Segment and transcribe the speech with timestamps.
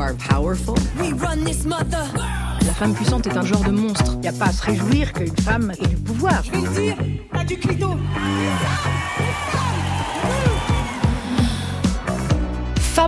[0.00, 0.76] are powerful.
[0.98, 2.08] We run this mother.
[2.66, 4.12] La femme puissante est un genre de monstre.
[4.14, 6.42] Il n'y a pas à se réjouir qu'une femme ait du pouvoir.
[6.42, 6.96] Je vais le dire,
[7.32, 7.90] t'as du clito.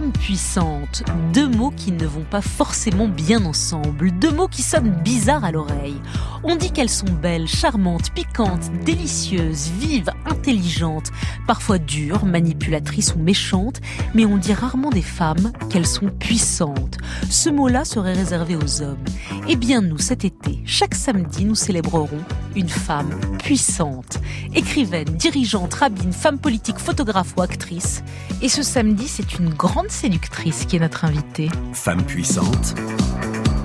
[0.03, 5.01] Femme puissante, deux mots qui ne vont pas forcément bien ensemble, deux mots qui sonnent
[5.05, 6.01] bizarres à l'oreille.
[6.43, 11.13] On dit qu'elles sont belles, charmantes, piquantes, délicieuses, vives, intelligentes,
[11.47, 13.81] parfois dures, manipulatrices ou méchantes,
[14.13, 16.99] mais on dit rarement des femmes qu'elles sont puissantes.
[17.31, 19.05] Ce mot-là serait réservé aux hommes.
[19.49, 22.09] Eh bien nous, cet été, chaque samedi, nous célébrerons
[22.57, 24.19] une femme puissante.
[24.53, 28.03] Écrivaine, dirigeante, rabbine, femme politique, photographe ou actrice.
[28.43, 31.49] Et ce samedi, c'est une grande séductrice qui est notre invitée.
[31.75, 32.75] Femme puissante,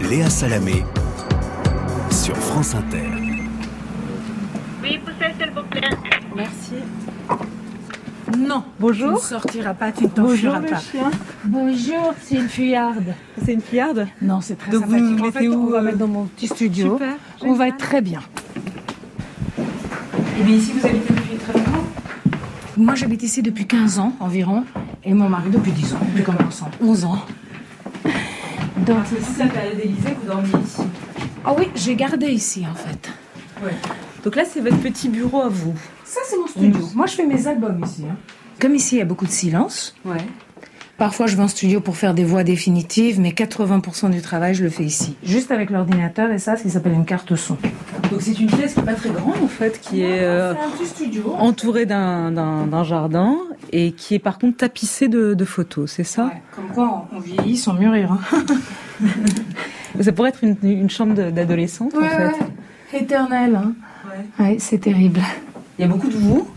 [0.09, 0.83] Léa Salamé,
[2.11, 3.07] sur France Inter.
[4.83, 5.89] Oui, poussez s'il vous plaît.
[6.35, 6.73] Merci.
[8.37, 8.63] Non.
[8.77, 9.17] Bonjour.
[9.19, 10.79] Tu ne sortiras pas, tu ne t'enfuiras pas.
[10.79, 11.09] Chien.
[11.45, 13.15] Bonjour, c'est une fuyarde.
[13.43, 14.07] C'est une fuyarde?
[14.21, 15.03] Non, c'est très Donc sympathique.
[15.05, 16.93] vous nous en mettez fait, où on va euh mettre dans mon petit studio.
[16.93, 17.15] Super.
[17.41, 18.21] On va être très bien.
[19.57, 21.13] Et bien ici, vous habitez
[22.77, 24.63] Moi, j'habite ici depuis 15 ans environ.
[25.03, 25.99] Et mon mari depuis 10 ans.
[26.11, 27.19] Depuis combien ensemble 11 ans.
[28.85, 30.81] Donc, C'est toute la période d'Élysée que vous dormiez ici.
[31.45, 33.09] ah oui, j'ai gardé ici en fait.
[33.63, 33.73] Ouais.
[34.23, 35.73] Donc là, c'est votre petit bureau à vous.
[36.05, 36.87] Ça, c'est mon studio.
[36.93, 38.05] Moi, je fais mes albums ici.
[38.09, 38.15] hein.
[38.61, 39.95] Comme ici, il y a beaucoup de silence.
[40.05, 40.17] Ouais.
[40.97, 44.63] Parfois, je vais en studio pour faire des voix définitives, mais 80% du travail, je
[44.63, 45.15] le fais ici.
[45.23, 47.55] Juste avec l'ordinateur et ça, ce qui s'appelle une carte son.
[48.09, 50.59] Donc c'est une pièce qui est pas très grande en fait, qui est euh, C'est
[50.59, 51.33] un petit studio.
[51.37, 53.35] entourée d'un- jardin
[53.71, 56.25] et qui est par contre tapissée de, de photos, c'est ça?
[56.25, 58.13] Ouais, comme quoi, on, on vieillit sans mûrir.
[58.13, 58.43] hein.
[60.01, 62.23] Ça pourrait être une, une chambre d'adolescente en fait.
[62.25, 62.99] ouais.
[63.01, 63.55] Éternel.
[63.55, 63.73] Hein.
[64.39, 64.45] Ouais.
[64.45, 65.19] Ouais, c'est terrible.
[65.77, 66.47] Il y a beaucoup de vous?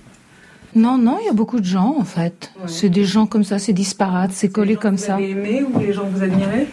[0.75, 2.53] Non, non, il y a beaucoup de gens en fait.
[2.57, 2.69] Ouais.
[2.69, 5.17] C'est des gens comme ça, c'est disparate, c'est collé comme ça.
[5.17, 6.69] Vous avez aimé ou les gens que vous admirez?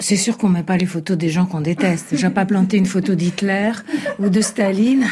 [0.00, 2.16] C'est sûr qu'on met pas les photos des gens qu'on déteste.
[2.16, 3.72] J'ai pas planté une photo d'Hitler
[4.18, 5.06] ou de Staline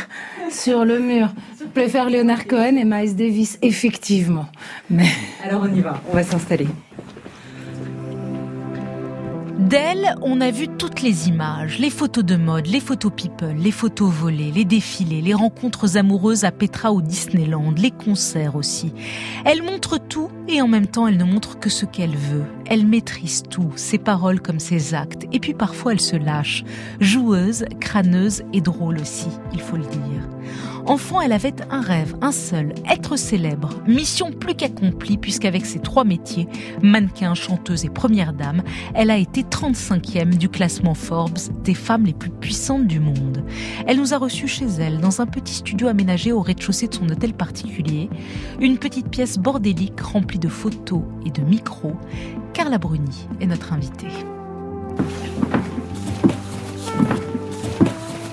[0.50, 1.28] sur le mur.
[1.60, 4.48] Je préfère Leonard Cohen et Miles Davis, effectivement.
[4.90, 5.06] Mais
[5.44, 6.66] Alors on y va, on va s'installer.
[9.58, 13.70] D'elle, on a vu toutes les images, les photos de mode, les photos people, les
[13.70, 18.92] photos volées, les défilés, les rencontres amoureuses à Petra ou Disneyland, les concerts aussi.
[19.44, 22.44] Elle montre tout et en même temps elle ne montre que ce qu'elle veut.
[22.66, 25.26] Elle maîtrise tout, ses paroles comme ses actes.
[25.32, 26.64] Et puis parfois elle se lâche.
[27.00, 30.31] Joueuse, crâneuse et drôle aussi, il faut le dire.
[30.86, 33.70] Enfant, elle avait un rêve, un seul, être célèbre.
[33.86, 36.48] Mission plus qu'accomplie puisqu'avec ses trois métiers,
[36.82, 38.62] mannequin, chanteuse et première dame,
[38.94, 43.44] elle a été 35e du classement Forbes des femmes les plus puissantes du monde.
[43.86, 47.08] Elle nous a reçus chez elle, dans un petit studio aménagé au rez-de-chaussée de son
[47.08, 48.10] hôtel particulier,
[48.60, 51.96] une petite pièce bordélique remplie de photos et de micros.
[52.54, 54.08] Carla Bruni est notre invitée.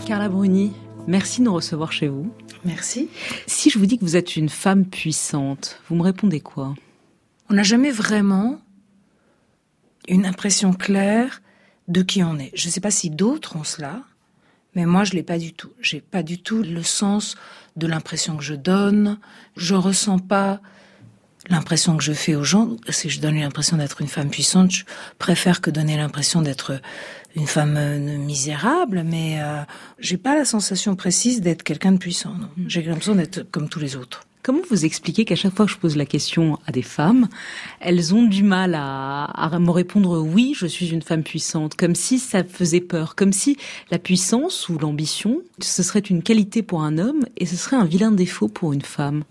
[0.07, 0.73] Carla Bruni,
[1.09, 2.31] merci de nous recevoir chez vous.
[2.63, 3.09] merci.
[3.47, 6.75] Si je vous dis que vous êtes une femme puissante, vous me répondez quoi?
[7.49, 8.61] On n'a jamais vraiment
[10.07, 11.41] une impression claire
[11.87, 12.51] de qui on est.
[12.53, 14.03] Je ne sais pas si d'autres ont cela,
[14.75, 15.71] mais moi je l'ai pas du tout.
[15.81, 17.35] J'ai pas du tout le sens
[17.75, 19.17] de l'impression que je donne.
[19.55, 20.61] Je ressens pas
[21.49, 22.75] l'impression que je fais aux gens.
[22.89, 24.83] Si je donne l'impression d'être une femme puissante, je
[25.17, 26.79] préfère que donner l'impression d'être
[27.35, 29.62] une femme euh, misérable, mais euh,
[30.00, 32.34] j'ai pas la sensation précise d'être quelqu'un de puissant.
[32.34, 32.50] non.
[32.67, 34.25] J'ai l'impression d'être comme tous les autres.
[34.41, 37.28] Comment vous expliquez qu'à chaque fois que je pose la question à des femmes,
[37.81, 41.94] elles ont du mal à, à me répondre oui, je suis une femme puissante, comme
[41.94, 43.57] si ça faisait peur, comme si
[43.91, 47.85] la puissance ou l'ambition, ce serait une qualité pour un homme et ce serait un
[47.85, 49.23] vilain défaut pour une femme?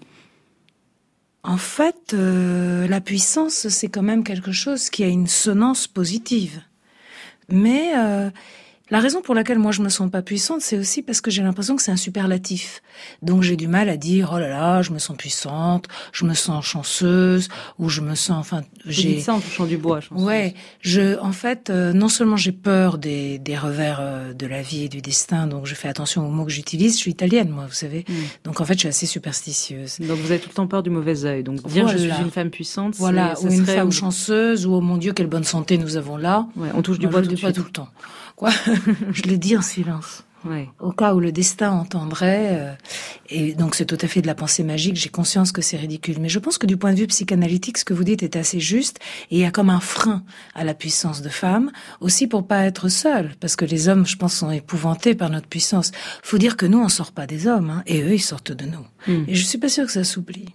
[1.42, 6.60] En fait, euh, la puissance, c'est quand même quelque chose qui a une sonnance positive.
[7.50, 8.31] Mais euh,
[8.91, 11.43] la raison pour laquelle moi je me sens pas puissante, c'est aussi parce que j'ai
[11.43, 12.82] l'impression que c'est un superlatif.
[13.22, 16.34] Donc j'ai du mal à dire oh là là, je me sens puissante, je me
[16.34, 20.00] sens chanceuse ou je me sens enfin Vous j'ai dites ça en touchant du bois,
[20.00, 20.23] je pense.
[20.23, 24.62] Ouais, je, en fait, euh, non seulement j'ai peur des, des revers euh, de la
[24.62, 26.94] vie et du destin, donc je fais attention aux mots que j'utilise.
[26.94, 28.05] Je suis italienne, moi, vous savez.
[28.08, 28.12] Mm.
[28.44, 29.99] Donc en fait, je suis assez superstitieuse.
[30.00, 31.43] Donc vous avez tout le temps peur du mauvais œil.
[31.44, 32.14] Donc dire je Voilà.
[32.14, 35.12] suis une femme puissante, Voilà, ça ou une serait- femme chanceuse, ou oh mon Dieu,
[35.12, 36.46] quelle bonne santé nous avons là.
[36.56, 37.88] Ouais, on touche du Moi, bois je dis pas tout le temps.
[39.12, 40.25] Je le dis en silence.
[40.44, 40.69] Ouais.
[40.79, 42.73] Au cas où le destin entendrait, euh,
[43.29, 46.17] et donc c'est tout à fait de la pensée magique, j'ai conscience que c'est ridicule.
[46.20, 48.61] Mais je pense que du point de vue psychanalytique, ce que vous dites est assez
[48.61, 48.99] juste,
[49.31, 50.23] et il y a comme un frein
[50.55, 54.17] à la puissance de femme, aussi pour pas être seule, parce que les hommes, je
[54.17, 55.91] pense, sont épouvantés par notre puissance.
[56.23, 58.67] Faut dire que nous, on sort pas des hommes, hein, et eux, ils sortent de
[58.67, 58.87] nous.
[59.08, 59.25] Mm.
[59.26, 60.55] Et je suis pas sûre que ça s'oublie.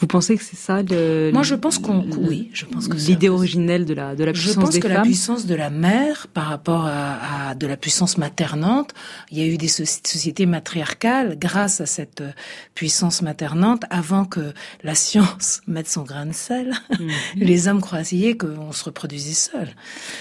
[0.00, 3.28] Vous pensez que c'est ça le Moi, je pense qu'on oui, je pense que l'idée
[3.28, 4.96] originelle de la de la puissance Je pense des que femmes.
[4.96, 8.92] la puissance de la mère par rapport à, à, de la puissance maternante,
[9.30, 12.32] il y a eu des sociétés matriarcales grâce à cette euh,
[12.74, 14.52] puissance maternante avant que
[14.82, 16.72] la science mette son grain de sel.
[16.98, 17.08] Mmh.
[17.36, 19.68] Les hommes croyaient qu'on se reproduisait seul.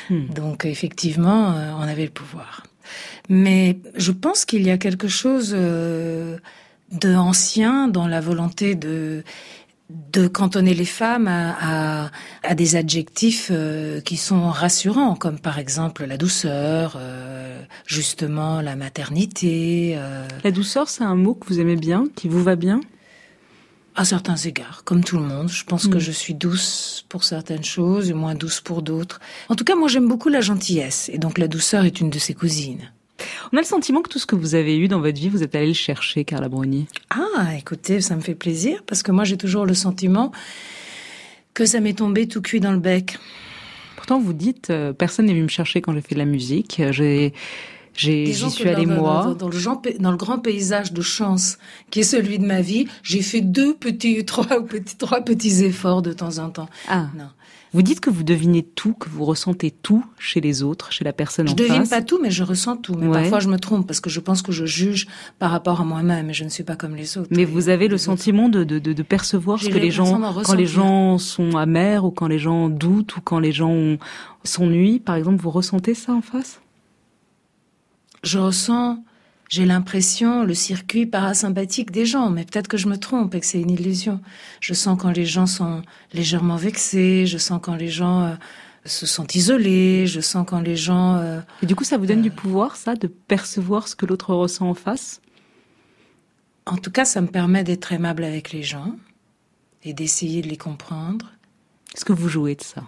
[0.09, 0.33] Mmh.
[0.35, 2.63] Donc effectivement, euh, on avait le pouvoir.
[3.29, 6.37] Mais je pense qu'il y a quelque chose euh,
[6.91, 9.23] de ancien dans la volonté de
[9.89, 12.11] de cantonner les femmes à, à,
[12.43, 18.75] à des adjectifs euh, qui sont rassurants, comme par exemple la douceur, euh, justement la
[18.75, 19.95] maternité.
[19.97, 20.27] Euh.
[20.43, 22.81] La douceur, c'est un mot que vous aimez bien, qui vous va bien?
[23.95, 25.49] À certains égards, comme tout le monde.
[25.49, 25.89] Je pense mmh.
[25.89, 29.19] que je suis douce pour certaines choses et moins douce pour d'autres.
[29.49, 32.19] En tout cas, moi j'aime beaucoup la gentillesse, et donc la douceur est une de
[32.19, 32.91] ses cousines.
[33.51, 35.43] On a le sentiment que tout ce que vous avez eu dans votre vie, vous
[35.43, 36.87] êtes allé le chercher, Carla Bruni.
[37.09, 40.31] Ah, écoutez, ça me fait plaisir parce que moi j'ai toujours le sentiment
[41.53, 43.17] que ça m'est tombé tout cuit dans le bec.
[43.95, 46.81] Pourtant, vous dites, euh, personne n'est venu me chercher quand j'ai fait de la musique.
[46.91, 47.33] J'ai
[47.99, 49.23] j'y suis allée moi.
[49.23, 51.57] Dans, dans, le genre, dans, le grand paysage de chance
[51.91, 56.01] qui est celui de ma vie, j'ai fait deux petits, trois petits, trois petits efforts
[56.01, 56.69] de temps en temps.
[56.87, 57.07] Ah.
[57.17, 57.29] Non.
[57.71, 61.13] Vous dites que vous devinez tout, que vous ressentez tout chez les autres, chez la
[61.13, 61.67] personne je en face.
[61.67, 62.95] Je devine pas tout, mais je ressens tout.
[62.95, 63.21] Mais ouais.
[63.21, 65.07] parfois je me trompe parce que je pense que je juge
[65.37, 67.29] par rapport à moi-même et je ne suis pas comme les autres.
[67.31, 70.55] Mais vous avez le sentiment de, de, de, de percevoir ce que les gens, quand
[70.55, 73.97] les gens sont amers ou quand les gens doutent ou quand les gens
[74.43, 76.61] s'ennuient, par exemple, vous ressentez ça en face?
[78.23, 79.03] Je ressens
[79.49, 83.45] j'ai l'impression, le circuit parasympathique des gens, mais peut-être que je me trompe et que
[83.47, 84.21] c'est une illusion.
[84.61, 85.81] Je sens quand les gens sont
[86.13, 88.35] légèrement vexés, je sens quand les gens euh,
[88.85, 91.15] se sentent isolés, je sens quand les gens...
[91.15, 94.05] Euh, et du coup, ça vous donne euh, du pouvoir, ça, de percevoir ce que
[94.05, 95.19] l'autre ressent en face?
[96.67, 98.95] En tout cas, ça me permet d'être aimable avec les gens
[99.83, 101.31] et d'essayer de les comprendre.
[101.95, 102.83] Est-ce que vous jouez de ça?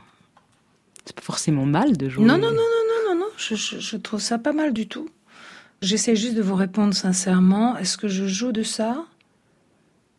[1.06, 2.24] C'est pas forcément mal de jouer.
[2.24, 2.60] Non, non, non, non,
[3.08, 3.30] non, non, non.
[3.36, 5.10] Je, je, je trouve ça pas mal du tout.
[5.82, 7.78] J'essaie juste de vous répondre sincèrement.
[7.78, 9.06] Est-ce que je joue de ça?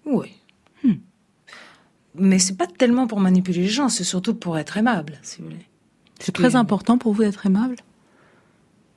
[0.05, 0.33] Oui.
[0.83, 0.95] Hmm.
[2.17, 5.49] Mais c'est pas tellement pour manipuler les gens, c'est surtout pour être aimable, si vous
[5.49, 5.67] voulez.
[6.19, 7.77] C'est très important pour vous d'être aimable?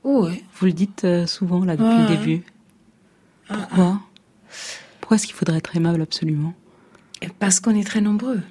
[0.04, 0.44] Oui.
[0.56, 2.44] Vous le dites euh, souvent, là, depuis le début.
[3.48, 4.02] Pourquoi?
[5.02, 6.54] Pourquoi est-ce qu'il faudrait être aimable absolument?
[7.40, 8.42] Parce qu'on est très nombreux.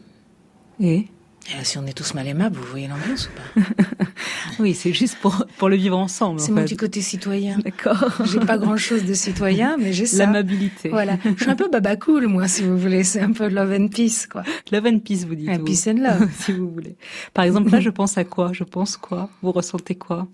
[0.81, 1.07] Et?
[1.47, 3.65] Et si on est tous mal aimables, vous voyez l'ambiance ou pas
[4.59, 6.41] Oui, c'est juste pour, pour le vivre ensemble.
[6.41, 6.69] C'est en mon fait.
[6.69, 7.59] petit côté citoyen.
[7.59, 8.09] D'accord.
[8.25, 10.25] J'ai pas grand chose de citoyen, mais j'ai ça.
[10.25, 10.89] L'amabilité.
[10.89, 11.19] Voilà.
[11.25, 13.05] Je suis un peu baba cool, moi, si vous voulez.
[13.05, 14.43] C'est un peu love and peace, quoi.
[14.73, 15.51] Love and peace, vous dites.
[15.51, 15.65] Vous.
[15.65, 16.29] peace and love.
[16.39, 16.97] si vous voulez.
[17.35, 18.53] Par exemple, là, je pense à quoi?
[18.53, 19.29] Je pense quoi?
[19.43, 20.29] Vous ressentez quoi?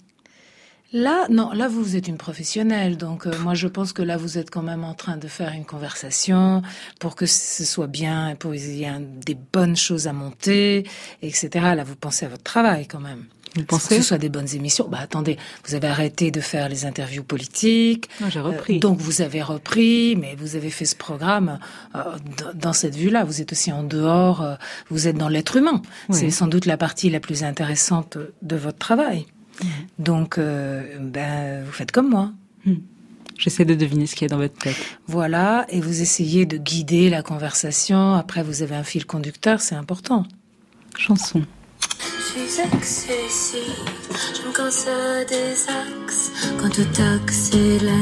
[0.93, 4.39] Là, non, là vous êtes une professionnelle, donc euh, moi je pense que là vous
[4.39, 6.63] êtes quand même en train de faire une conversation
[6.99, 8.93] pour que ce soit bien, pour qu'il y ait
[9.25, 10.85] des bonnes choses à monter,
[11.23, 11.49] etc.
[11.77, 13.27] Là vous pensez à votre travail quand même.
[13.57, 16.69] Vous pensez que ce soit des bonnes émissions Bah attendez, vous avez arrêté de faire
[16.69, 18.09] les interviews politiques.
[18.29, 18.77] J'ai repris.
[18.77, 21.59] Euh, donc vous avez repris, mais vous avez fait ce programme
[21.97, 22.01] euh,
[22.55, 23.25] dans cette vue-là.
[23.25, 24.55] Vous êtes aussi en dehors, euh,
[24.89, 25.83] vous êtes dans l'être humain.
[26.09, 26.17] Oui.
[26.17, 29.27] C'est sans doute la partie la plus intéressante de votre travail.
[29.99, 32.33] Donc, euh, ben, vous faites comme moi.
[32.65, 32.75] Mmh.
[33.39, 34.77] J'essaie de deviner ce qu'il y a dans votre tête.
[35.07, 38.15] Voilà, et vous essayez de guider la conversation.
[38.15, 40.27] Après, vous avez un fil conducteur, c'est important.
[40.99, 41.43] Chanson.
[41.81, 43.61] Je suis excessive,
[44.11, 46.31] je me ça des axes.
[46.61, 47.95] Quand tout accélère,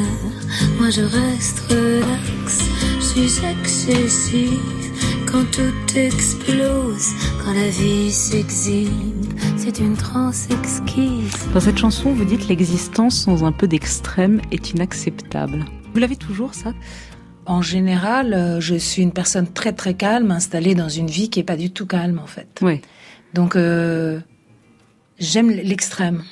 [0.79, 2.59] moi je reste relax.
[2.99, 4.59] Je suis excessive
[5.31, 7.13] quand tout explose,
[7.45, 8.91] quand la vie s'exhibe.
[9.57, 11.33] C'est une transe exquise.
[11.53, 15.67] Dans cette chanson, vous dites l'existence sans un peu d'extrême est inacceptable.
[15.93, 16.73] Vous l'avez toujours, ça?
[17.45, 21.41] En général, euh, je suis une personne très très calme, installée dans une vie qui
[21.41, 22.49] est pas du tout calme, en fait.
[22.63, 22.81] Oui.
[23.35, 24.21] Donc, euh,
[25.19, 26.23] j'aime l'extrême.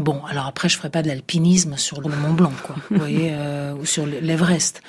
[0.00, 2.76] Bon, alors après, je ferai pas de l'alpinisme sur le Mont Blanc, quoi.
[2.90, 4.82] vous voyez, euh, ou sur l'Everest.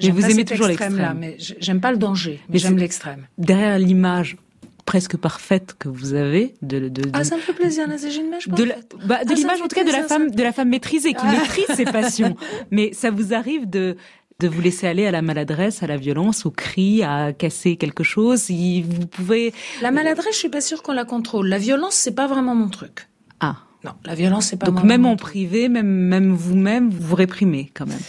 [0.00, 0.96] Mais vous aimez toujours l'extrême.
[0.96, 3.26] là, mais j'aime pas le danger, mais, mais j'aime l'extrême.
[3.38, 4.36] Derrière l'image
[4.84, 8.64] presque parfaite que vous avez de, de, de ah ça me fait plaisir image de
[8.64, 8.74] la,
[9.06, 11.22] bah, de ah, l'image en tout cas de la femme de la femme maîtrisée qui
[11.22, 11.32] ah.
[11.38, 12.36] maîtrise ses passions
[12.72, 13.96] mais ça vous arrive de
[14.40, 18.02] de vous laisser aller à la maladresse, à la violence, au cri, à casser quelque
[18.02, 18.40] chose?
[18.40, 19.54] Si vous pouvez.
[19.82, 21.46] La maladresse, je suis pas sûre qu'on la contrôle.
[21.46, 23.06] La violence, c'est pas vraiment mon truc.
[23.38, 23.58] Ah.
[23.84, 24.66] Non, la violence, c'est pas.
[24.66, 28.00] Donc même en privé, même même vous-même, vous vous réprimez quand même.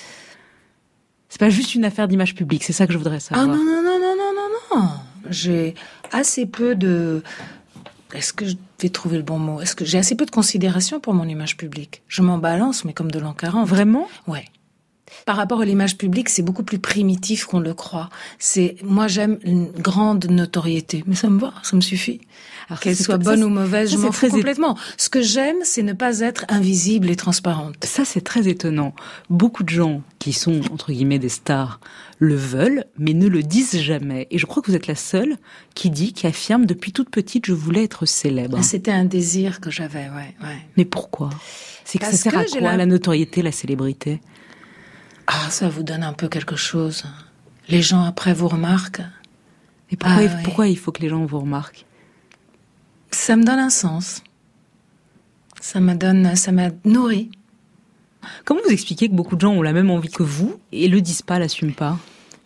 [1.30, 2.64] C'est pas juste une affaire d'image publique.
[2.64, 3.46] C'est ça que je voudrais savoir.
[3.46, 4.90] Ah non non non non non non non.
[5.30, 5.74] J'ai
[6.12, 7.24] assez peu de.
[8.14, 9.60] Est-ce que je vais trouver le bon mot?
[9.60, 12.04] Est-ce que j'ai assez peu de considération pour mon image publique?
[12.08, 13.68] Je m'en balance, mais comme de l'an 40.
[13.68, 14.08] Vraiment?
[14.28, 14.46] Ouais.
[15.26, 18.10] Par rapport à l'image publique, c'est beaucoup plus primitif qu'on le croit.
[18.40, 22.22] C'est, moi, j'aime une grande notoriété, mais ça me va, ça me suffit.
[22.82, 24.78] Qu'elle soit bonne ou mauvaise, je m'en fous complètement.
[24.98, 27.76] Ce que j'aime, c'est ne pas être invisible et transparente.
[27.84, 28.96] Ça, c'est très étonnant.
[29.30, 31.80] Beaucoup de gens qui sont, entre guillemets, des stars,
[32.20, 34.28] le veulent, mais ne le disent jamais.
[34.32, 35.38] Et je crois que vous êtes la seule
[35.76, 38.58] qui dit, qui affirme, depuis toute petite, je voulais être célèbre.
[38.60, 40.58] Ah, c'était un désir que j'avais, ouais, ouais.
[40.78, 41.30] Mais pourquoi?
[41.84, 44.22] C'est que ça sert à quoi, la notoriété, la célébrité?
[45.28, 47.04] Ah, ça vous donne un peu quelque chose.
[47.70, 49.02] Les gens après vous remarquent.
[49.90, 51.86] Et pourquoi, ah, pourquoi il faut que les gens vous remarquent?
[53.12, 54.24] Ça me donne un sens.
[55.62, 57.32] Ça me donne, ça m'a nourri.
[58.46, 61.02] Comment vous expliquez que beaucoup de gens ont la même envie que vous et le
[61.02, 61.98] disent pas, l'assument pas?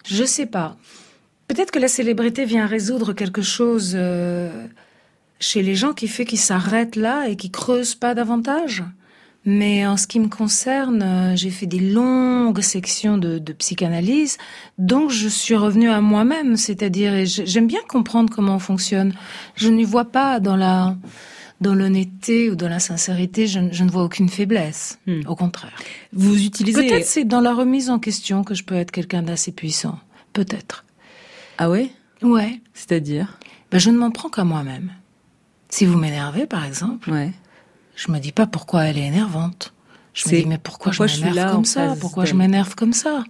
[0.05, 0.77] Je sais pas.
[1.47, 4.67] Peut-être que la célébrité vient résoudre quelque chose euh,
[5.39, 8.83] chez les gens qui fait qu'ils s'arrêtent là et qui creusent pas davantage?
[9.49, 14.37] Mais en ce qui me concerne, euh, j'ai fait des longues sections de, de, psychanalyse,
[14.77, 19.13] donc je suis revenue à moi-même, c'est-à-dire j'aime bien comprendre comment on fonctionne.
[19.55, 20.97] Je n'y vois pas dans la
[21.61, 24.99] dans l'honnêteté ou dans la sincérité, je, je, ne vois aucune faiblesse.
[25.07, 25.21] Hmm.
[25.27, 25.71] Au contraire.
[26.11, 29.53] Vous utilisez peut-être c'est dans la remise en question que je peux être quelqu'un d'assez
[29.53, 29.97] puissant.
[30.33, 30.83] Peut-être.
[31.57, 31.89] Ah ouais?
[32.21, 32.59] Ouais.
[32.73, 33.39] C'est-à-dire?
[33.71, 34.91] Ben, je ne m'en prends qu'à moi-même.
[35.69, 37.09] Si vous m'énervez, par exemple.
[37.09, 37.31] Ouais
[37.97, 39.73] je me dis pas pourquoi elle est énervante.
[40.13, 41.95] Je me dis mais pourquoi, je m'énerve comme ça?
[41.99, 43.23] Pourquoi je m'énerve comme ça?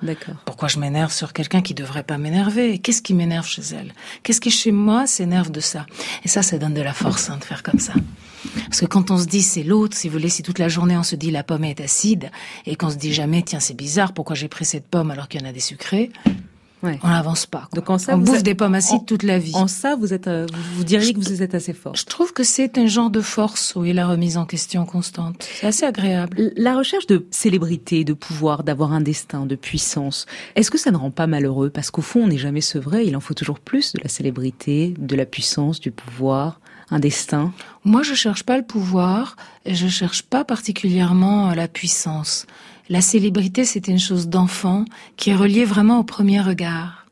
[0.46, 2.80] Pourquoi je m'énerve sur quelqu'un qui devrait pas m'énerver?
[2.80, 3.94] Qu'est-ce qui m'énerve chez elle?
[4.24, 5.86] Qu'est-ce qui chez moi s'énerve de ça?
[6.24, 7.94] Et ça, ça donne de la force hein, de faire comme ça.
[8.68, 10.98] Parce que quand on se dit c'est l'autre, si vous voulez, si toute la journée
[10.98, 12.32] on se dit la pomme est acide
[12.66, 15.42] et qu'on se dit jamais tiens c'est bizarre pourquoi j'ai pris cette pomme alors qu'il
[15.42, 15.60] y en a des
[17.04, 17.68] on n'avance pas.
[17.74, 19.56] Donc en ça, on bouffe des pommes acides toute la vie.
[19.56, 21.96] En ça, vous êtes, euh, vous diriez que vous êtes assez fort.
[21.96, 25.48] Je trouve que c'est un genre de force, oui, la remise en question constante.
[25.60, 26.52] C'est assez agréable.
[26.56, 30.26] La recherche de célébrité, de pouvoir, d'avoir un destin, de puissance,
[30.56, 31.70] est-ce que ça ne rend pas malheureux?
[31.70, 33.04] Parce qu'au fond, on n'est jamais sevré.
[33.06, 37.52] Il en faut toujours plus de la célébrité, de la puissance, du pouvoir un destin
[37.84, 42.46] Moi, je cherche pas le pouvoir et je cherche pas particulièrement la puissance
[42.90, 44.86] la célébrité, c'était une chose d'enfant
[45.18, 47.06] qui est reliée vraiment au premier regard.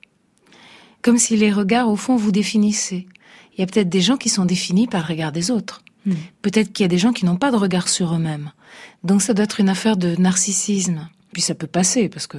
[1.02, 3.06] Comme si les regards, au fond, vous définissaient.
[3.54, 5.84] Il y a peut-être des gens qui sont définis par le regard des autres.
[6.06, 6.14] Hmm.
[6.42, 8.52] Peut-être qu'il y a des gens qui n'ont pas de regard sur eux-mêmes.
[9.04, 11.10] Donc ça doit être une affaire de narcissisme.
[11.34, 12.38] Puis ça peut passer parce que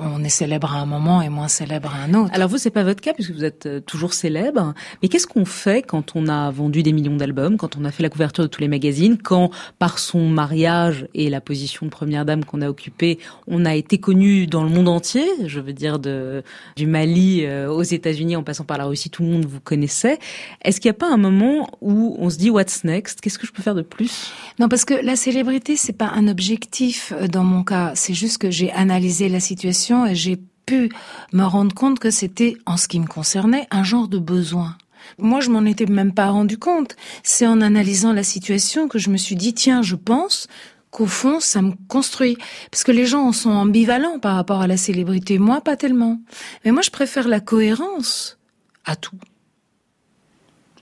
[0.00, 2.30] on est célèbre à un moment et moins célèbre à un autre.
[2.32, 4.74] Alors vous, c'est pas votre cas puisque vous êtes euh, toujours célèbre.
[5.02, 8.02] Mais qu'est-ce qu'on fait quand on a vendu des millions d'albums, quand on a fait
[8.02, 12.24] la couverture de tous les magazines, quand par son mariage et la position de première
[12.24, 15.26] dame qu'on a occupée, on a été connu dans le monde entier.
[15.46, 16.42] Je veux dire de
[16.76, 20.18] du Mali euh, aux États-Unis en passant par la Russie, tout le monde vous connaissait.
[20.62, 23.20] Est-ce qu'il n'y a pas un moment où on se dit what's next?
[23.20, 24.32] Qu'est-ce que je peux faire de plus?
[24.58, 27.92] Non, parce que la célébrité c'est pas un objectif euh, dans mon cas.
[27.94, 30.90] C'est juste que j'ai analysé la situation et j'ai pu
[31.32, 34.76] me rendre compte que c'était, en ce qui me concernait, un genre de besoin.
[35.18, 36.96] Moi, je m'en étais même pas rendu compte.
[37.22, 40.48] C'est en analysant la situation que je me suis dit, tiens, je pense
[40.90, 42.36] qu'au fond, ça me construit.
[42.70, 45.38] Parce que les gens sont ambivalents par rapport à la célébrité.
[45.38, 46.20] Moi, pas tellement.
[46.64, 48.38] Mais moi, je préfère la cohérence
[48.84, 49.16] à tout.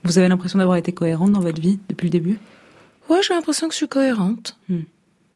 [0.03, 2.39] Vous avez l'impression d'avoir été cohérente dans votre vie depuis le début?
[3.09, 4.57] Ouais, j'ai l'impression que je suis cohérente.
[4.69, 4.81] Hmm.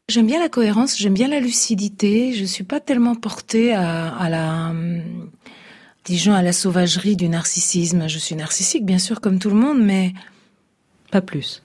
[0.08, 2.32] J'aime bien la cohérence, j'aime bien la lucidité.
[2.34, 4.72] Je suis pas tellement portée à, à la,
[6.04, 8.08] disons, à la sauvagerie du narcissisme.
[8.08, 10.12] Je suis narcissique, bien sûr, comme tout le monde, mais
[11.10, 11.62] pas plus.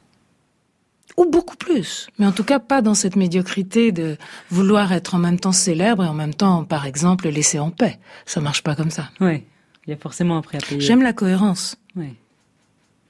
[1.17, 2.08] Ou beaucoup plus.
[2.20, 4.17] Mais en tout cas, pas dans cette médiocrité de
[4.51, 7.98] vouloir être en même temps célèbre et en même temps, par exemple, laisser en paix.
[8.25, 9.10] Ça marche pas comme ça.
[9.20, 9.44] Oui.
[9.88, 10.79] Il y a forcément un prix à payer.
[10.79, 11.77] J'aime la cohérence.
[11.96, 12.13] Oui.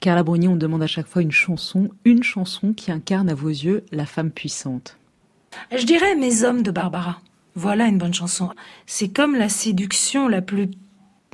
[0.00, 3.48] Carla Bruni, on demande à chaque fois une chanson, une chanson qui incarne à vos
[3.48, 4.97] yeux la femme puissante.
[5.76, 7.20] Je dirais Mes hommes de Barbara.
[7.54, 8.50] Voilà une bonne chanson.
[8.86, 10.68] C'est comme la séduction la plus,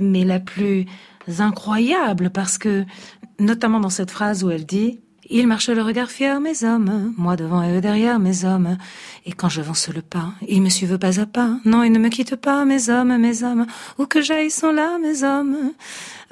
[0.00, 0.86] mais la plus
[1.38, 2.84] incroyable parce que,
[3.38, 7.36] notamment dans cette phrase où elle dit, ils marchent le regard fier, mes hommes, moi
[7.36, 8.76] devant et eux derrière, mes hommes.
[9.24, 11.58] Et quand je avance le pas, ils me suivent pas à pas.
[11.64, 13.66] Non, ils ne me quittent pas, mes hommes, mes hommes.
[13.98, 15.72] Où que j'aille, sont là, mes hommes.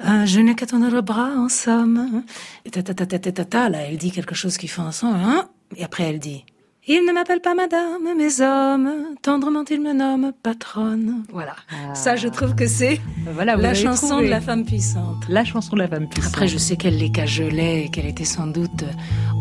[0.05, 2.23] Euh, je n'ai qu'à tendre le bras, en somme.
[2.65, 4.91] Et ta ta ta ta ta ta, là, elle dit quelque chose qui fait un
[4.91, 5.49] son, hein.
[5.75, 6.45] Et après, elle dit,
[6.87, 11.23] il ne m'appelle pas madame, mes hommes, tendrement il me nomme patronne.
[11.31, 11.55] Voilà.
[11.71, 11.95] Ah.
[11.95, 12.99] Ça, je trouve que c'est
[13.33, 15.23] voilà, la chanson de la femme puissante.
[15.29, 16.33] La chanson de la femme puissante.
[16.33, 18.83] Après, je sais qu'elle les cajolait et qu'elle était sans doute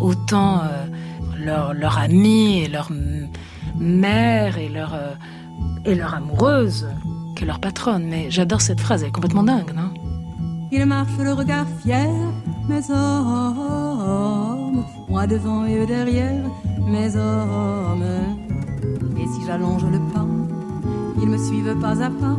[0.01, 0.87] autant euh,
[1.45, 2.91] leur, leur amie et leur
[3.77, 5.15] mère et leur, euh,
[5.85, 6.87] et leur amoureuse
[7.37, 8.05] que leur patronne.
[8.05, 9.91] Mais j'adore cette phrase, elle est complètement dingue, non?
[10.71, 12.09] Il marche le regard fier,
[12.69, 12.91] mes
[15.09, 16.45] moi devant et eux derrière
[16.87, 18.05] mes hommes.
[19.21, 20.27] Et si j'allonge le pas,
[21.21, 22.39] Ils me suivent pas à pas,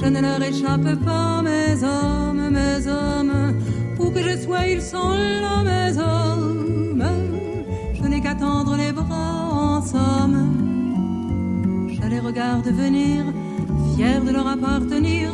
[0.00, 3.54] je ne leur échappe pas, mes hommes, mes hommes.
[3.98, 7.04] Où que je sois, ils sont là, mes hommes.
[7.94, 11.88] Je n'ai qu'à tendre les bras en somme.
[11.88, 13.24] Je les regarde venir,
[13.94, 15.30] fier de leur appartenir.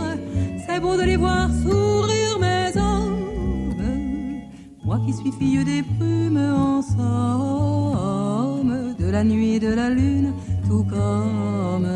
[0.67, 2.50] C'est beau de les voir sourire.
[4.91, 6.97] Moi qui suis fille des brumes en somme,
[8.99, 10.33] de la nuit et de la lune,
[10.67, 11.87] tout comme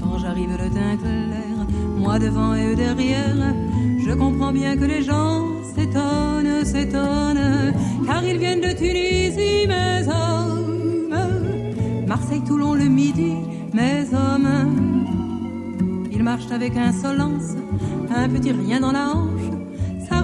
[0.00, 3.52] quand j'arrive le teint clair, moi devant et eux derrière.
[3.98, 5.42] Je comprends bien que les gens
[5.74, 7.74] s'étonnent, s'étonnent,
[8.06, 11.08] car ils viennent de Tunisie, mes hommes.
[12.06, 13.34] Marseille, Toulon, le midi,
[13.74, 16.06] mes hommes.
[16.12, 17.56] Ils marchent avec insolence,
[18.14, 19.57] un petit rien dans la hanche.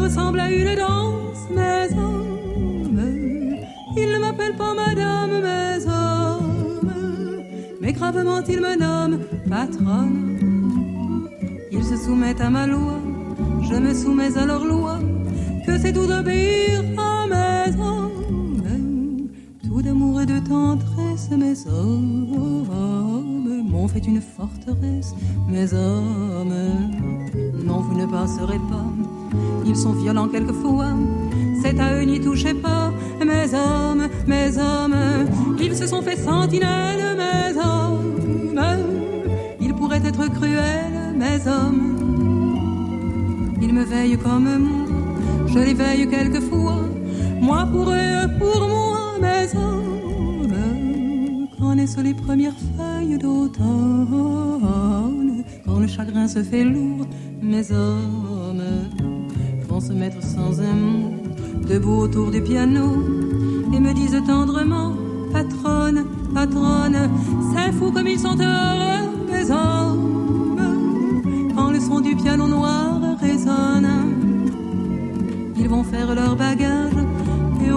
[0.01, 3.01] Ressemble à une danse, mes hommes.
[3.97, 7.43] Ils ne m'appellent pas madame, mes hommes.
[7.81, 11.29] Mais gravement, ils me nomment patronne.
[11.73, 12.99] Ils se soumettent à ma loi,
[13.63, 14.99] je me soumets à leur loi
[15.67, 18.04] que c'est tout d'obéir à mes hommes.
[19.83, 22.65] D'amour et de tendresse, mes hommes
[23.69, 25.15] m'ont fait une forteresse,
[25.47, 26.55] mes hommes.
[27.67, 28.87] Non, vous ne passerez pas,
[29.67, 30.95] ils sont violents quelquefois.
[31.63, 34.97] C'est à eux n'y touchez pas, mes hommes, mes hommes.
[35.61, 38.61] Ils se sont fait sentinelles, mes hommes.
[39.61, 41.97] Ils pourraient être cruels, mes hommes.
[43.61, 44.85] Ils me veillent comme moi
[45.47, 46.81] je les veille quelquefois,
[47.41, 48.94] moi pour eux, pour moi,
[49.25, 49.89] mes hommes.
[51.59, 54.63] Quand naissent les premières feuilles d'automne,
[55.65, 57.07] quand le chagrin se fait lourd,
[57.43, 58.63] mes hommes
[59.69, 61.15] vont se mettre sans un mot,
[61.69, 62.87] debout autour du piano,
[63.75, 64.93] et me disent tendrement,
[65.33, 66.05] patronne,
[66.35, 67.11] patronne,
[67.53, 70.59] c'est fou comme ils sont heureux, mes hommes,
[71.57, 73.89] quand le son du piano noir résonne
[75.65, 76.93] ils vont faire leur bagage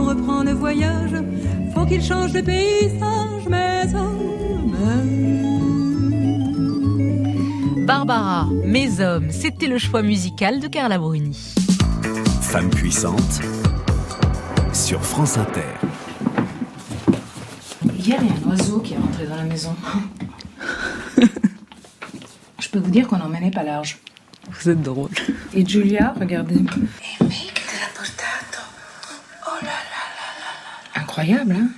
[0.08, 1.12] reprend le voyage.
[1.74, 4.24] Faut qu'ils changent de paysage, mes hommes.
[7.86, 11.55] Barbara, Mes hommes, c'était le choix musical de Carla Bruni.
[12.42, 13.42] Femme puissante
[14.74, 15.62] sur France Inter.
[17.98, 19.74] Hier, il y a un oiseau qui est rentré dans la maison.
[22.60, 24.00] Je peux vous dire qu'on n'en menait pas large.
[24.51, 25.10] Vous êtes drôle.
[25.53, 26.60] Et Julia, regardez.
[31.18, 31.70] Incroyable, hein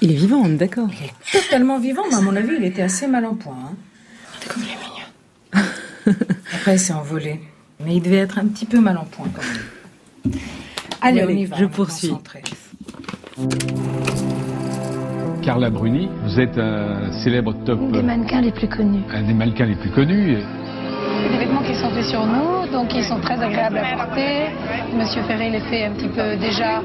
[0.00, 0.88] Il est vivant, on est d'accord.
[0.92, 3.56] Il est totalement vivant, mais à mon avis, il était assez mal en point.
[3.64, 3.74] Hein.
[4.48, 6.16] Comme il est mignon.
[6.54, 7.40] Après, il s'est envolé.
[7.84, 10.34] Mais il devait être un petit peu mal en point, quand même.
[11.00, 11.56] Allez, on y va.
[11.56, 12.12] Je poursuis.
[15.42, 19.02] Carla Bruni, vous êtes un célèbre top, Des mannequins les plus connus.
[19.10, 20.38] un des mannequins les plus connus.
[21.50, 24.50] Vêtements qui sont faits sur nous, donc ils sont très agréables à porter.
[24.96, 26.80] Monsieur Ferré les fait un petit peu déjà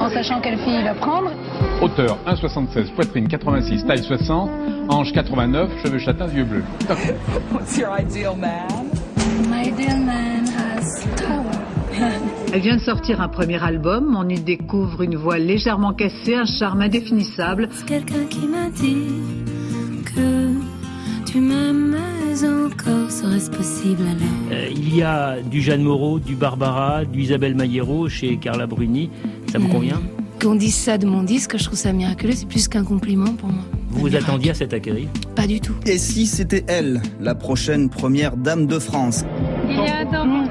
[0.00, 1.30] en sachant quelle fille il va prendre.
[1.82, 4.50] Hauteur 1,76, poitrine 86, taille 60,
[4.88, 6.64] hanche 89, cheveux châtains, yeux bleus.
[6.86, 6.96] Top.
[7.52, 8.88] What's your ideal man?
[9.50, 11.44] My dear man has power.
[12.52, 16.46] Elle vient de sortir un premier album, on y découvre une voix légèrement cassée, un
[16.46, 17.68] charme indéfinissable.
[17.72, 19.08] C'est quelqu'un qui m'a dit
[20.06, 23.10] que tu m'aimes encore.
[23.10, 28.08] Serait-ce possible alors Euh, il y a du Jeanne Moreau, du Barbara, du Isabelle Maillero
[28.08, 29.10] chez Carla Bruni.
[29.50, 29.72] Ça vous Hmm.
[29.72, 30.00] convient?
[30.40, 32.32] Qu'on dise ça de mon disque, je trouve ça miraculeux.
[32.34, 33.62] C'est plus qu'un compliment pour moi.
[33.90, 35.72] Vous vous attendiez à cet accueil Pas du tout.
[35.84, 39.24] Et si c'était elle, la prochaine première dame de France?
[39.68, 40.48] Il y a un.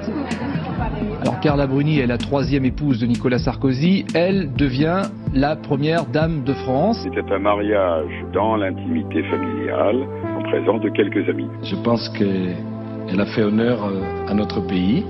[1.21, 4.05] Alors Carla Bruni est la troisième épouse de Nicolas Sarkozy.
[4.13, 5.01] Elle devient
[5.33, 6.99] la première dame de France.
[7.03, 10.05] C'était un mariage dans l'intimité familiale,
[10.47, 11.47] présence de quelques amis.
[11.63, 15.05] Je pense qu'elle a fait honneur euh, à notre pays,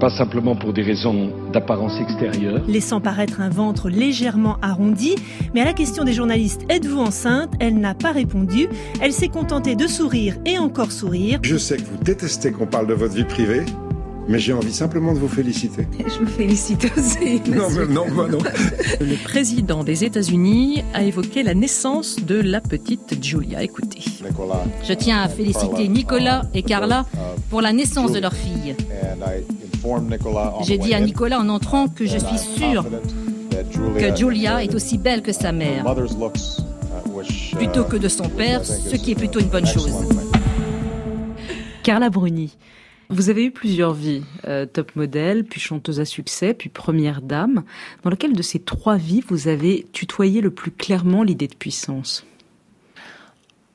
[0.00, 2.60] pas simplement pour des raisons d'apparence extérieure.
[2.68, 5.14] laissant paraître un ventre légèrement arrondi.
[5.54, 7.52] Mais à la question des journalistes Êtes-vous enceinte?
[7.60, 8.68] Elle n'a pas répondu.
[9.00, 11.38] Elle s'est contentée de sourire et encore sourire.
[11.42, 13.62] Je sais que vous détestez qu'on parle de votre vie privée,
[14.28, 15.86] mais j'ai envie simplement de vous féliciter.
[15.98, 17.42] Je vous félicite aussi.
[17.54, 18.38] Non, mais non, non.
[19.00, 23.62] Le président des États-Unis a évoqué la naissance de la petite Julia.
[23.62, 24.00] Écoutez.
[24.82, 27.06] Je tiens à féliciter Nicolas et Carla
[27.50, 28.74] pour la naissance de leur fille.
[30.66, 32.84] J'ai dit à Nicolas en entrant que je suis sûr
[33.98, 35.84] que Julia est aussi belle que sa mère,
[37.56, 39.92] plutôt que de son père, ce qui est plutôt une bonne chose.
[41.82, 42.56] Carla Bruni,
[43.10, 47.64] vous avez eu plusieurs vies, euh, top modèle, puis chanteuse à succès, puis première dame.
[48.02, 52.24] Dans laquelle de ces trois vies vous avez tutoyé le plus clairement l'idée de puissance?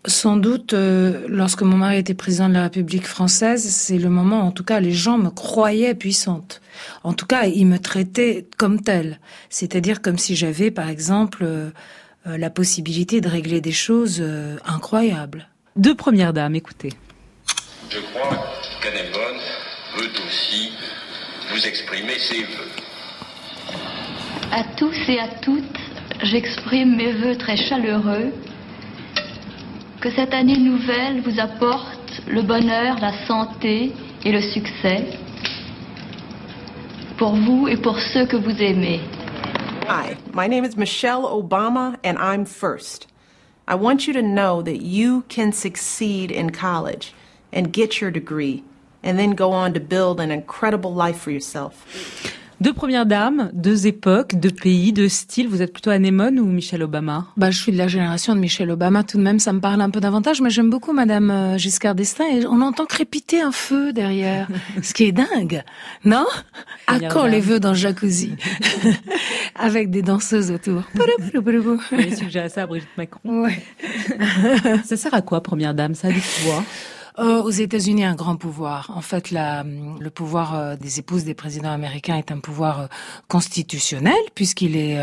[0.06, 4.42] Sans doute, euh, lorsque mon mari était président de la République française, c'est le moment,
[4.42, 6.62] en tout cas, les gens me croyaient puissante.
[7.04, 9.20] En tout cas, ils me traitaient comme telle.
[9.50, 11.70] C'est-à-dire comme si j'avais, par exemple, euh,
[12.26, 14.24] la possibilité de régler des choses
[14.66, 15.50] incroyables.
[15.76, 16.94] Deux premières dames, écoutez.
[17.90, 18.59] Je crois
[18.90, 19.40] qu'Anemone
[19.98, 20.72] veut aussi
[21.52, 22.72] vous exprimer ses vœux.
[24.52, 25.64] À tous et à toutes,
[26.24, 28.34] j'exprime mes vœux très chaleureux
[30.02, 33.92] que cette année nouvelle vous apporte le bonheur, la santé
[34.24, 35.06] et le succès
[37.18, 39.02] pour vous et pour ceux que vous aimez.
[39.88, 43.08] Hi, my name is Michelle Obama and I'm first.
[43.68, 47.14] I want you to know that you can succeed in college
[47.52, 48.64] and get your degree
[49.04, 51.86] and then go on to build an incredible life for yourself.
[52.62, 55.48] Deux premières dames, deux époques, deux pays, deux styles.
[55.48, 57.28] Vous êtes plutôt Anémone ou Michelle Obama?
[57.38, 59.06] Bah, je suis de la génération de Michelle Obama.
[59.06, 60.42] Tout de même, ça me parle un peu davantage.
[60.42, 64.50] Mais j'aime beaucoup Madame euh, Giscard d'Estaing et on entend crépiter un feu derrière,
[64.82, 65.64] ce qui est dingue,
[66.04, 66.26] non?
[66.86, 68.34] À quand les vœux dans le jacuzzi?
[69.56, 73.44] Avec des danseuses autour Vous suggéré ça à Brigitte Macron.
[73.44, 73.64] Ouais.
[74.84, 75.96] ça sert à quoi, première dame?
[75.96, 76.62] Ça a du pouvoir
[77.20, 78.92] euh, aux États-Unis, un grand pouvoir.
[78.96, 82.88] En fait, la, le pouvoir euh, des épouses des présidents américains est un pouvoir euh,
[83.28, 84.98] constitutionnel puisqu'il est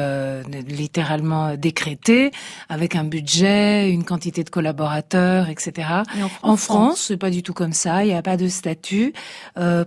[0.67, 2.31] littéralement décrété
[2.69, 5.89] avec un budget, une quantité de collaborateurs, etc.
[6.43, 8.05] en France, c'est pas du tout comme ça.
[8.05, 9.13] Il n'y a pas de statut.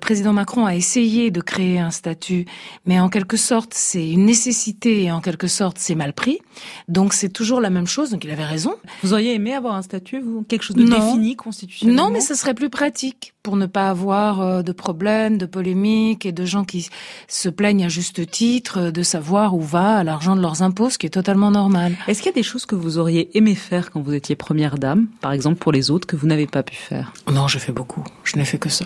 [0.01, 2.45] président Macron a essayé de créer un statut,
[2.85, 6.39] mais en quelque sorte, c'est une nécessité et en quelque sorte, c'est mal pris.
[6.87, 8.11] Donc, c'est toujours la même chose.
[8.11, 8.75] Donc, il avait raison.
[9.03, 11.95] Vous auriez aimé avoir un statut, vous, quelque chose de défini constitutionnel?
[11.95, 16.25] Non, mais ce serait plus pratique pour ne pas avoir euh, de problèmes, de polémiques
[16.25, 16.89] et de gens qui
[17.27, 20.97] se plaignent à juste titre euh, de savoir où va l'argent de leurs impôts, ce
[20.97, 21.95] qui est totalement normal.
[22.07, 24.77] Est-ce qu'il y a des choses que vous auriez aimé faire quand vous étiez première
[24.77, 27.13] dame, par exemple pour les autres, que vous n'avez pas pu faire?
[27.31, 28.03] Non, je fais beaucoup.
[28.23, 28.85] Je n'ai fait que ça.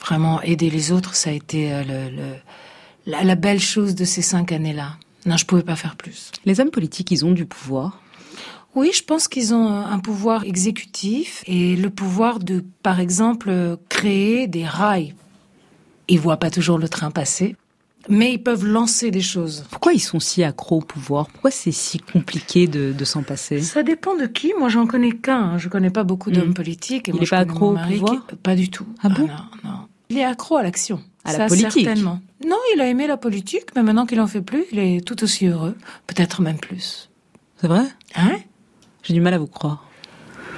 [0.00, 2.34] Vraiment, aider les autres, ça a été euh, le,
[3.06, 4.96] la, la belle chose de ces cinq années-là.
[5.26, 6.32] Non, je pouvais pas faire plus.
[6.44, 8.00] Les hommes politiques, ils ont du pouvoir
[8.74, 14.46] oui, je pense qu'ils ont un pouvoir exécutif et le pouvoir de, par exemple, créer
[14.46, 15.14] des rails.
[16.08, 17.56] Ils voient pas toujours le train passer,
[18.08, 19.64] mais ils peuvent lancer des choses.
[19.70, 21.28] Pourquoi ils sont si accros au pouvoir?
[21.28, 23.60] Pourquoi c'est si compliqué de, de s'en passer?
[23.60, 24.52] Ça dépend de qui.
[24.58, 25.58] Moi, j'en connais qu'un.
[25.58, 26.54] Je connais pas beaucoup d'hommes hmm.
[26.54, 27.08] politiques.
[27.08, 28.26] Et Il n'est pas accro au pouvoir?
[28.42, 28.86] Pas du tout.
[29.02, 29.26] Ah bon?
[29.26, 29.78] Non, non.
[30.08, 31.00] Il est accro à l'action.
[31.24, 32.20] À la politique Certainement.
[32.46, 35.22] Non, il a aimé la politique, mais maintenant qu'il en fait plus, il est tout
[35.22, 35.76] aussi heureux.
[36.06, 37.08] Peut-être même plus.
[37.60, 37.84] C'est vrai?
[38.16, 38.38] Hein?
[39.02, 39.84] J'ai du mal à vous croire.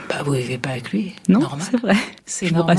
[0.08, 1.14] Bah, vous vivez pas avec lui.
[1.28, 1.96] Non, c'est vrai.
[2.26, 2.78] C'est normal.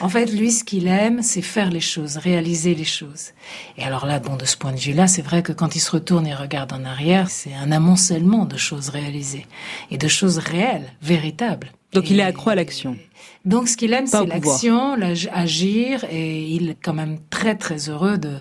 [0.00, 3.32] En fait, lui, ce qu'il aime, c'est faire les choses, réaliser les choses.
[3.76, 5.90] Et alors là, bon, de ce point de vue-là, c'est vrai que quand il se
[5.90, 9.46] retourne et regarde en arrière, c'est un amoncellement de choses réalisées
[9.90, 11.72] et de choses réelles, véritables.
[11.92, 12.96] Donc il est accro à l'action.
[13.44, 14.96] Donc ce qu'il aime, c'est l'action,
[15.32, 18.36] agir, et il est quand même très très heureux de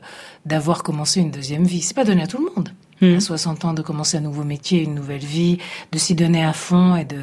[0.45, 1.81] d'avoir commencé une deuxième vie.
[1.81, 2.69] C'est pas donné à tout le monde.
[3.01, 3.15] Hmm.
[3.15, 5.57] À 60 ans, de commencer un nouveau métier, une nouvelle vie,
[5.91, 7.21] de s'y donner à fond et de,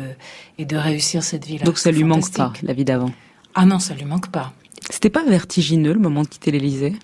[0.59, 1.65] et de réussir cette vie-là.
[1.65, 3.11] Donc ça lui manque pas, la vie d'avant?
[3.55, 4.53] Ah non, ça lui manque pas.
[4.91, 6.95] C'était pas vertigineux le moment de quitter l'Élysée?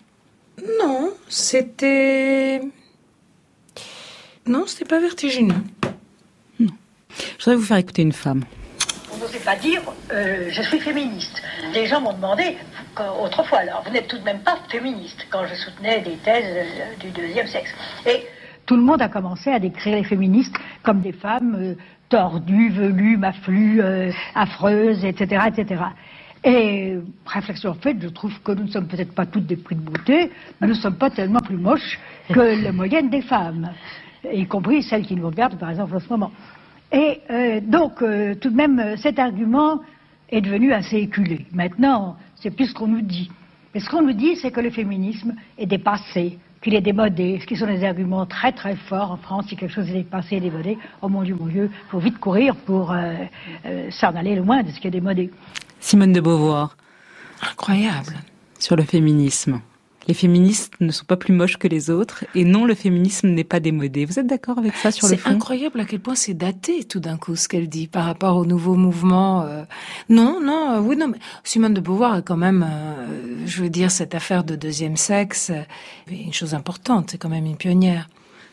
[0.80, 2.62] Non, c'était.
[4.46, 5.62] Non, c'était pas vertigineux.
[6.58, 6.72] Non.
[7.38, 8.44] Je voudrais vous faire écouter une femme.
[9.12, 9.82] On n'osait pas dire
[10.12, 11.42] euh, je suis féministe.
[11.74, 12.56] Des gens m'ont demandé
[13.22, 16.66] autrefois, alors vous n'êtes tout de même pas féministe quand je soutenais des thèses
[17.00, 17.70] du deuxième sexe.
[18.06, 18.26] Et
[18.66, 21.74] tout le monde a commencé à décrire les féministes comme des femmes euh,
[22.08, 25.82] tordues, velues, maflues, euh, affreuses, etc., etc.
[26.44, 29.80] Et réflexion faite, je trouve que nous ne sommes peut-être pas toutes des prix de
[29.80, 31.98] beauté, mais nous ne sommes pas tellement plus moches
[32.32, 33.70] que la moyenne des femmes,
[34.32, 36.32] y compris celles qui nous regardent, par exemple, en ce moment.
[36.90, 39.80] Et euh, donc, tout de même, cet argument
[40.28, 41.46] est devenu assez éculé.
[41.52, 43.30] Maintenant, c'est plus ce qu'on nous dit.
[43.72, 47.46] Mais ce qu'on nous dit, c'est que le féminisme est dépassé, qu'il est démodé, ce
[47.46, 50.78] qui sont des arguments très très forts en France, si quelque chose est dépassé, démodé,
[51.02, 53.14] oh mon Dieu, mon Dieu, il faut vite courir pour euh,
[53.66, 55.30] euh, s'en aller loin de ce qui est démodé.
[55.80, 56.76] Simone de Beauvoir.
[57.42, 58.14] Incroyable.
[58.58, 59.60] Sur le féminisme
[60.08, 63.44] les féministes ne sont pas plus moches que les autres et non, le féminisme n'est
[63.44, 64.04] pas démodé.
[64.04, 65.22] Vous êtes d'accord avec ça sur le fond?
[65.24, 68.36] C'est incroyable à quel point c'est daté tout d'un coup ce qu'elle dit par rapport
[68.36, 69.42] au nouveau mouvement.
[69.42, 69.64] Euh.
[70.08, 71.08] Non, non, euh, oui, non.
[71.08, 74.96] Mais Simone de Beauvoir est quand même, euh, je veux dire, cette affaire de deuxième
[74.96, 75.52] sexe,
[76.08, 77.10] une chose importante.
[77.10, 78.08] C'est quand même une pionnière.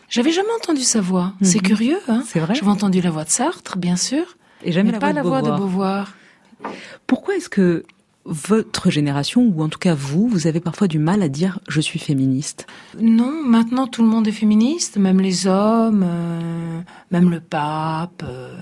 [0.09, 1.33] J'avais jamais entendu sa voix.
[1.41, 1.67] C'est mhm.
[1.67, 2.23] curieux, hein?
[2.25, 2.55] C'est vrai?
[2.55, 5.41] J'avais entendu la voix de Sartre, bien sûr, et jamais mais la pas voix la
[5.41, 6.13] voix de Beauvoir.
[7.07, 7.85] Pourquoi est-ce que
[8.25, 11.81] votre génération, ou en tout cas vous, vous avez parfois du mal à dire je
[11.81, 12.67] suis féministe
[12.99, 18.55] Non, maintenant tout le monde est féministe, même les hommes, euh, même le pape, euh,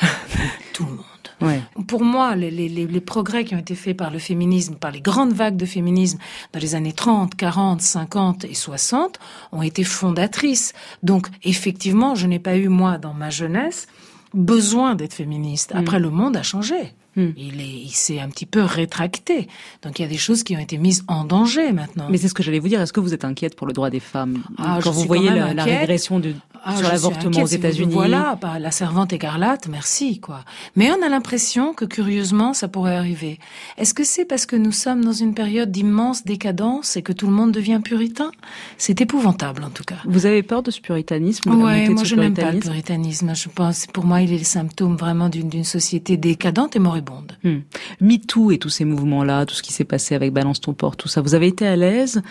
[0.72, 1.04] tout le monde.
[1.40, 1.62] Ouais.
[1.86, 5.00] Pour moi, les, les, les, progrès qui ont été faits par le féminisme, par les
[5.00, 6.18] grandes vagues de féminisme
[6.52, 9.18] dans les années 30, 40, 50 et 60
[9.52, 10.74] ont été fondatrices.
[11.02, 13.86] Donc, effectivement, je n'ai pas eu, moi, dans ma jeunesse,
[14.34, 15.72] besoin d'être féministe.
[15.74, 16.94] Après, le monde a changé.
[17.16, 17.30] Hmm.
[17.36, 19.48] Il, est, il s'est un petit peu rétracté.
[19.82, 22.06] Donc il y a des choses qui ont été mises en danger maintenant.
[22.08, 22.80] Mais c'est ce que j'allais vous dire.
[22.80, 25.52] Est-ce que vous êtes inquiète pour le droit des femmes ah, quand vous voyez la,
[25.52, 30.44] la, régression de, ah, sur l'avortement aux États-Unis Voilà, la servante écarlate, merci quoi.
[30.76, 33.40] Mais on a l'impression que curieusement ça pourrait arriver.
[33.76, 37.26] Est-ce que c'est parce que nous sommes dans une période d'immense décadence et que tout
[37.26, 38.30] le monde devient puritain?
[38.78, 39.96] C'est épouvantable en tout cas.
[40.04, 43.34] Vous avez peur de ce puritanisme Oui, moi je n'aime pas le puritanisme?
[43.34, 47.32] Je pense, pour moi, il est le symptôme vraiment d'une société décadente et moribonde moribonde.
[47.44, 47.60] Hmm.
[48.00, 51.08] MeToo et tous ces mouvements-là, tout ce qui s'est passé avec Balance ton port, tout
[51.08, 52.22] ça, vous avez été à l'aise?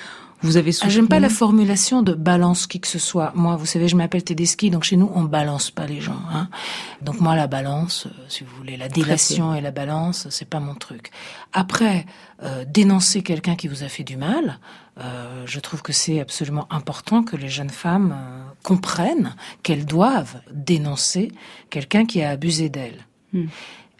[0.41, 3.33] Vous avez ah, J'aime pas la formulation de balance qui que ce soit.
[3.35, 6.21] Moi, vous savez, je m'appelle Tedeschi, donc chez nous, on balance pas les gens.
[6.33, 6.47] Hein.
[7.01, 10.61] Donc moi, la balance, euh, si vous voulez, la délation et la balance, c'est pas
[10.61, 11.11] mon truc.
[11.51, 12.05] Après,
[12.41, 14.59] euh, dénoncer quelqu'un qui vous a fait du mal,
[14.99, 20.41] euh, je trouve que c'est absolument important que les jeunes femmes euh, comprennent qu'elles doivent
[20.51, 21.31] dénoncer
[21.69, 23.05] quelqu'un qui a abusé d'elles.
[23.31, 23.45] Hmm.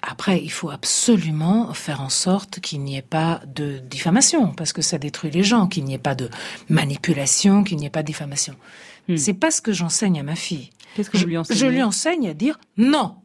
[0.01, 4.81] Après, il faut absolument faire en sorte qu'il n'y ait pas de diffamation, parce que
[4.81, 6.29] ça détruit les gens, qu'il n'y ait pas de
[6.69, 8.55] manipulation, qu'il n'y ait pas de diffamation.
[9.07, 9.17] Hmm.
[9.17, 10.69] C'est pas ce que j'enseigne à ma fille.
[10.95, 13.15] Qu'est-ce que je, lui enseigne Je lui enseigne à dire non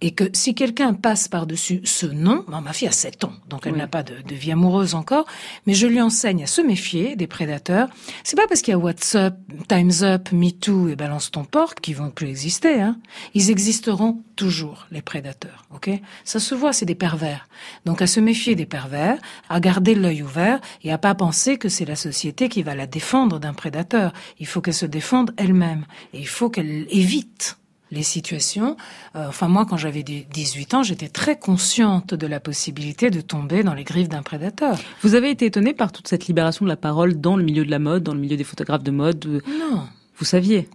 [0.00, 3.76] et que si quelqu'un passe par-dessus ce nom, ma fille a 7 ans, donc elle
[3.76, 5.24] n'a pas de, vie amoureuse encore,
[5.66, 7.88] mais je lui enseigne à se méfier des prédateurs.
[8.22, 11.94] C'est pas parce qu'il y a WhatsApp, Time's Up, MeToo et Balance ton porc qui
[11.94, 12.80] vont plus exister.
[12.80, 12.98] Hein.
[13.34, 15.64] Ils existeront toujours, les prédateurs.
[15.74, 15.90] ok?
[16.24, 17.48] Ça se voit, c'est des pervers.
[17.86, 21.70] Donc à se méfier des pervers, à garder l'œil ouvert et à pas penser que
[21.70, 24.12] c'est la société qui va la défendre d'un prédateur.
[24.38, 27.56] Il faut qu'elle se défende elle-même et il faut qu'elle évite
[27.90, 28.76] les situations.
[29.14, 33.62] Euh, enfin, moi, quand j'avais 18 ans, j'étais très consciente de la possibilité de tomber
[33.62, 34.78] dans les griffes d'un prédateur.
[35.02, 37.70] Vous avez été étonnée par toute cette libération de la parole dans le milieu de
[37.70, 39.84] la mode, dans le milieu des photographes de mode Non.
[40.16, 40.68] Vous saviez?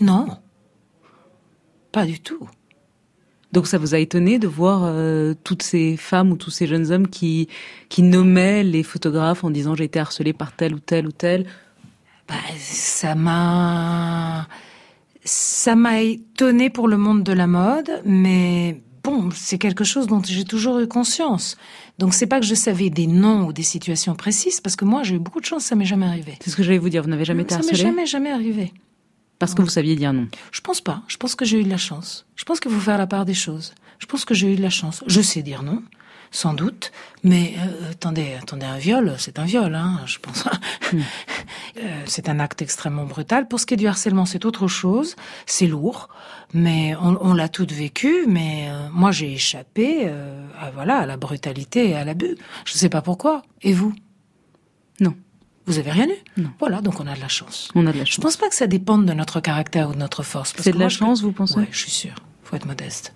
[0.00, 0.28] Non.
[1.92, 2.48] Pas du tout.
[3.52, 6.92] Donc ça vous a étonné de voir euh, toutes ces femmes ou tous ces jeunes
[6.92, 7.48] hommes qui
[7.88, 11.46] qui nommaient les photographes en disant j'ai été harcelé par tel ou tel ou tel?
[12.28, 14.46] Bah, ça m'a
[15.24, 20.22] ça m'a étonné pour le monde de la mode, mais bon, c'est quelque chose dont
[20.22, 21.56] j'ai toujours eu conscience.
[21.98, 25.02] Donc c'est pas que je savais des noms ou des situations précises, parce que moi
[25.02, 26.34] j'ai eu beaucoup de chance, ça m'est jamais arrivé.
[26.40, 28.30] C'est ce que j'allais vous dire, vous n'avez jamais été harcelé Ça m'est jamais, jamais
[28.30, 28.72] arrivé.
[29.38, 30.26] Parce que vous saviez dire non?
[30.50, 31.02] Je pense pas.
[31.06, 32.26] Je pense que j'ai eu de la chance.
[32.34, 33.72] Je pense qu'il faut faire la part des choses.
[33.98, 35.04] Je pense que j'ai eu de la chance.
[35.06, 35.82] Je sais dire non
[36.30, 36.92] sans doute.
[37.24, 40.44] Mais euh, attendez, attendez, un viol, c'est un viol, hein, je pense.
[40.92, 41.00] Hmm.
[41.76, 43.46] Euh, c'est un acte extrêmement brutal.
[43.46, 45.14] Pour ce qui est du harcèlement, c'est autre chose.
[45.46, 46.08] C'est lourd,
[46.52, 48.24] mais on, l'a tout vécu.
[48.26, 50.08] Mais euh, moi, j'ai échappé
[50.60, 52.36] à voilà à la brutalité et à l'abus.
[52.64, 53.42] Je ne sais pas pourquoi.
[53.62, 53.94] Et vous?
[54.98, 55.14] Non.
[55.66, 56.40] Vous avez rien eu?
[56.40, 56.50] Non.
[56.58, 57.68] Voilà, donc on a de la chance.
[57.76, 58.16] On a de la chance.
[58.16, 60.54] Je pense pas que ça dépende de notre caractère ou de notre force.
[60.58, 61.58] C'est de la chance, vous pensez?
[61.58, 62.16] Oui, je suis sûre.
[62.42, 63.12] Faut être modeste.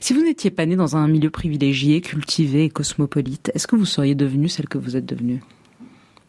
[0.00, 3.86] Si vous n'étiez pas né dans un milieu privilégié, cultivé et cosmopolite, est-ce que vous
[3.86, 5.42] seriez devenue celle que vous êtes devenue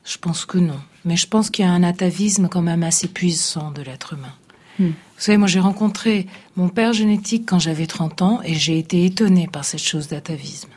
[0.05, 0.79] Je pense que non.
[1.03, 4.33] Mais je pense qu'il y a un atavisme quand même assez puissant de l'être humain.
[4.79, 4.87] Hmm.
[4.87, 9.05] Vous savez, moi j'ai rencontré mon père génétique quand j'avais 30 ans et j'ai été
[9.05, 10.69] étonnée par cette chose d'atavisme.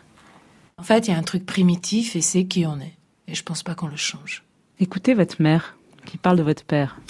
[0.77, 2.95] En fait, il y a un truc primitif et c'est qui on est.
[3.27, 4.45] Et je pense pas qu'on le change.
[4.81, 7.01] Écoutez votre mère qui parle de votre père.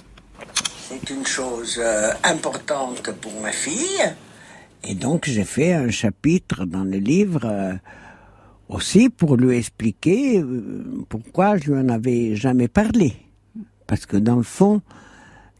[0.88, 4.03] C'est une chose euh, importante pour ma fille
[4.85, 7.75] et donc j'ai fait un chapitre dans le livre euh,
[8.69, 13.14] aussi pour lui expliquer euh, pourquoi je lui en avais jamais parlé.
[13.87, 14.83] Parce que dans le fond,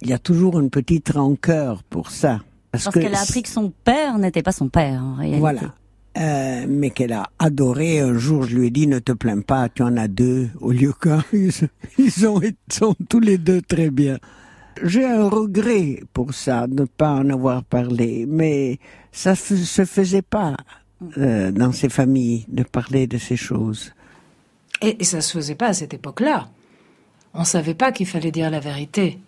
[0.03, 2.41] il y a toujours une petite rancœur pour ça.
[2.71, 5.41] Parce, qu'elle a appris que son père n'était pas son père en réalité.
[5.41, 5.75] Voilà.
[6.19, 8.01] Euh, mais qu'elle a adoré.
[8.01, 10.73] Un jour, je lui ai dit, ne te plains pas, tu en as deux, au
[10.73, 11.25] lieu qu'un.
[11.33, 11.53] Ils,
[11.99, 12.41] ils sont
[13.09, 14.19] tous les deux très bien.
[14.85, 18.79] J'ai un regret pour ça, de ne pas en avoir parlé, mais
[19.19, 20.57] ça se faisait pas
[21.19, 23.93] euh, dans ces familles de parler de ces choses.
[24.81, 26.49] Et, et ça se faisait pas à cette époque-là.
[27.35, 29.19] On savait pas qu'il fallait dire la vérité.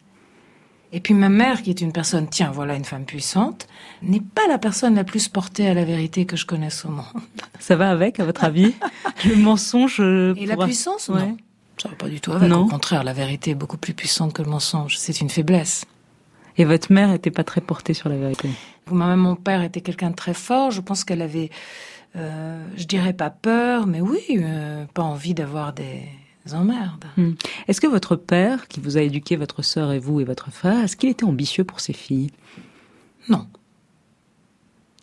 [0.92, 3.66] Et puis ma mère, qui est une personne, tiens, voilà une femme puissante,
[4.02, 7.04] n'est pas la personne la plus portée à la vérité que je connaisse au monde.
[7.58, 8.72] Ça va avec, à votre avis?
[9.24, 11.36] Le mensonge euh, Et la puissance, non
[11.82, 12.52] ça va pas du tout avec.
[12.52, 14.98] Au contraire, la vérité est beaucoup plus puissante que le mensonge.
[14.98, 15.86] C'est une faiblesse.
[16.56, 18.50] Et votre mère n'était pas très portée sur la vérité
[18.90, 20.70] Moi-même, mon père était quelqu'un de très fort.
[20.70, 21.50] Je pense qu'elle avait
[22.16, 26.02] euh, je dirais pas peur, mais oui, euh, pas envie d'avoir des
[26.52, 27.04] emmerdes.
[27.16, 27.32] Hmm.
[27.68, 30.84] Est-ce que votre père, qui vous a éduqué, votre sœur et vous et votre frère,
[30.84, 32.30] est-ce qu'il était ambitieux pour ses filles?
[33.28, 33.46] Non.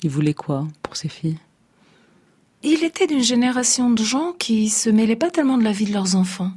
[0.03, 1.39] Il voulait quoi pour ses filles?
[2.63, 5.93] Il était d'une génération de gens qui se mêlaient pas tellement de la vie de
[5.93, 6.51] leurs enfants.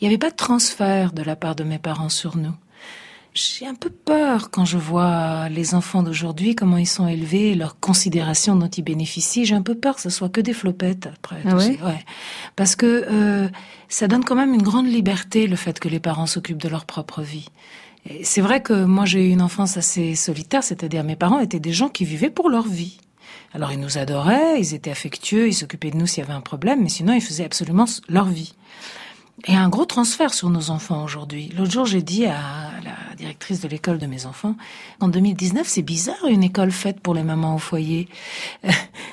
[0.00, 2.54] Il n'y avait pas de transfert de la part de mes parents sur nous.
[3.32, 7.78] J'ai un peu peur quand je vois les enfants d'aujourd'hui, comment ils sont élevés, leurs
[7.78, 9.44] considérations dont ils bénéficient.
[9.44, 11.40] J'ai un peu peur que ce soit que des flopettes après.
[11.44, 11.78] Ah ouais
[12.56, 13.48] Parce que euh,
[13.88, 16.86] ça donne quand même une grande liberté, le fait que les parents s'occupent de leur
[16.86, 17.48] propre vie.
[18.24, 21.72] C'est vrai que moi j'ai eu une enfance assez solitaire, c'est-à-dire mes parents étaient des
[21.72, 22.98] gens qui vivaient pour leur vie.
[23.52, 26.40] Alors ils nous adoraient, ils étaient affectueux, ils s'occupaient de nous s'il y avait un
[26.40, 28.54] problème, mais sinon ils faisaient absolument leur vie.
[29.46, 31.50] Et un gros transfert sur nos enfants aujourd'hui.
[31.56, 34.56] L'autre jour, j'ai dit à la directrice de l'école de mes enfants,
[35.00, 38.08] en 2019, c'est bizarre une école faite pour les mamans au foyer.
[38.64, 38.70] Euh,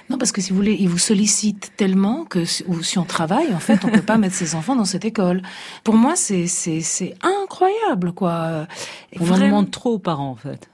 [0.09, 3.53] non, parce que si vous voulez, ils vous sollicitent tellement que ou si on travaille,
[3.53, 5.41] en fait, on peut pas mettre ses enfants dans cette école.
[5.83, 8.67] Pour moi, c'est c'est c'est incroyable, quoi.
[9.19, 10.69] On en demande trop aux parents, en fait.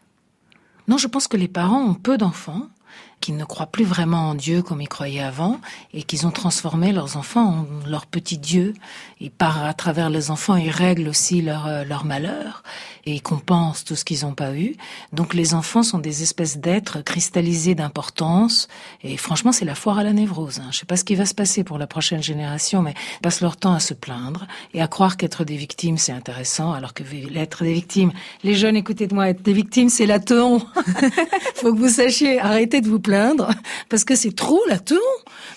[0.88, 2.68] non, je pense que les parents ont peu d'enfants,
[3.24, 5.62] qu'ils ne croient plus vraiment en Dieu comme ils croyaient avant,
[5.94, 8.74] et qu'ils ont transformé leurs enfants en leurs petits dieux.
[9.22, 12.64] Et par à travers les enfants, ils règlent aussi leur euh, leur malheur
[13.06, 14.76] et ils compensent tout ce qu'ils n'ont pas eu.
[15.14, 18.68] Donc les enfants sont des espèces d'êtres cristallisés d'importance.
[19.04, 20.60] Et franchement, c'est la foire à la névrose.
[20.60, 20.70] Hein.
[20.72, 23.42] Je sais pas ce qui va se passer pour la prochaine génération, mais ils passent
[23.42, 27.04] leur temps à se plaindre et à croire qu'être des victimes c'est intéressant, alors que
[27.36, 28.12] être des victimes,
[28.44, 30.60] les jeunes, écoutez-moi, être des victimes c'est la teon.
[31.56, 33.13] Faut que vous sachiez, arrêtez de vous plaindre
[33.90, 34.98] parce que c'est trop la teon.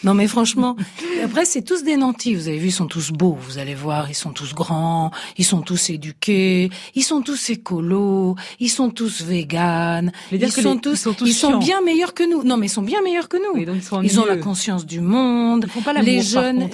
[0.04, 0.76] Non mais franchement,
[1.24, 2.34] après c'est tous des nantis.
[2.34, 3.36] Vous avez vu, ils sont tous beaux.
[3.40, 8.36] Vous allez voir, ils sont tous grands, ils sont tous éduqués, ils sont tous écolos,
[8.60, 11.58] ils sont tous véganes, ils sont les- tous, ils sont tous ils sont chiants.
[11.58, 12.42] bien meilleurs que nous.
[12.44, 13.64] Non mais ils sont bien meilleurs que nous.
[13.64, 15.66] donc ils sont Ils ont la conscience du monde.
[15.68, 16.68] font pas l'amour, les jeunes,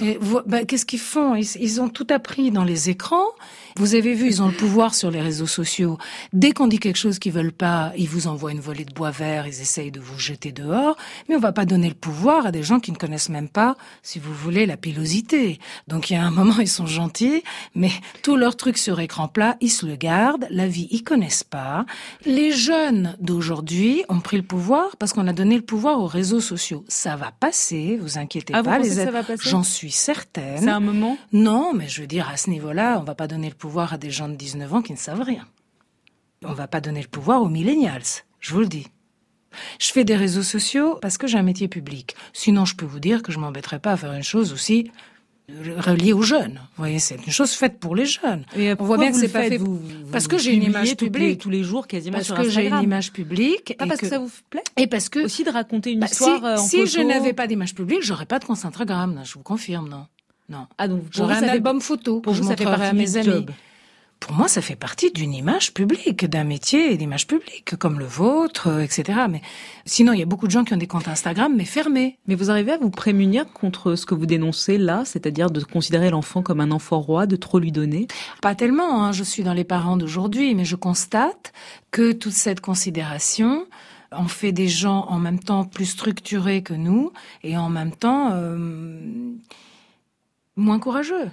[0.45, 1.35] bah, qu'est-ce qu'ils font?
[1.35, 3.27] Ils, ils ont tout appris dans les écrans.
[3.77, 5.97] Vous avez vu, ils ont le pouvoir sur les réseaux sociaux.
[6.31, 9.11] Dès qu'on dit quelque chose qu'ils veulent pas, ils vous envoient une volée de bois
[9.11, 10.95] vert, ils essayent de vous jeter dehors.
[11.27, 13.75] Mais on va pas donner le pouvoir à des gens qui ne connaissent même pas,
[14.03, 15.59] si vous voulez, la pilosité.
[15.87, 17.43] Donc il y a un moment, ils sont gentils,
[17.75, 20.45] mais tous leurs trucs sur écran plat, ils se le gardent.
[20.51, 21.85] La vie, ils connaissent pas.
[22.25, 26.41] Les jeunes d'aujourd'hui ont pris le pouvoir parce qu'on a donné le pouvoir aux réseaux
[26.41, 26.85] sociaux.
[26.87, 28.77] Ça va passer, vous inquiétez Ah, vous pas.
[28.77, 29.49] pensez les que ça aides- va passer?
[29.49, 30.59] J'en suis certaine.
[30.59, 31.17] C'est un moment?
[31.31, 33.97] Non, mais je veux dire, à ce niveau-là, on va pas donner le pouvoir à
[33.97, 35.47] des gens de 19 ans qui ne savent rien.
[36.43, 38.03] On va pas donner le pouvoir aux millennials,
[38.41, 38.87] je vous le dis.
[39.79, 42.13] Je fais des réseaux sociaux parce que j'ai un métier public.
[42.33, 44.91] Sinon, je peux vous dire que je m'embêterais pas à faire une chose aussi
[45.47, 46.59] reliée aux jeunes.
[46.75, 48.43] Vous voyez, c'est une chose faite pour les jeunes.
[48.57, 50.97] Et On voit bien que c'est pas fait Vous- vous- parce que j'ai une image
[50.97, 51.39] publique.
[51.39, 53.75] tous les jours quasiment parce sur que j'ai une image publique.
[53.79, 56.39] Pas parce que ça vous plaît Et parce que aussi de raconter une Bah, histoire
[56.39, 59.21] si, euh, en si je n'avais pas d'image publique, j'aurais pas de compte Instagram.
[59.23, 60.05] Je vous confirme, non.
[60.49, 60.67] Non.
[60.77, 62.87] Ah donc pour J'aurais vous, un fait- album photo pour je vous, ça fait montrerai
[62.87, 63.25] à mes amis.
[63.25, 63.51] job.
[64.19, 68.05] Pour moi, ça fait partie d'une image publique, d'un métier et d'image publique, comme le
[68.05, 69.19] vôtre, euh, etc.
[69.29, 69.41] Mais
[69.85, 72.19] sinon, il y a beaucoup de gens qui ont des comptes Instagram, mais fermés.
[72.27, 76.09] Mais vous arrivez à vous prémunir contre ce que vous dénoncez là, c'est-à-dire de considérer
[76.09, 78.07] l'enfant comme un enfant roi, de trop lui donner?
[78.41, 81.51] Pas tellement, hein, je suis dans les parents d'aujourd'hui, mais je constate
[81.91, 83.65] que toute cette considération
[84.15, 87.11] en fait des gens en même temps plus structurés que nous
[87.43, 88.99] et en même temps euh,
[90.55, 91.31] moins courageux.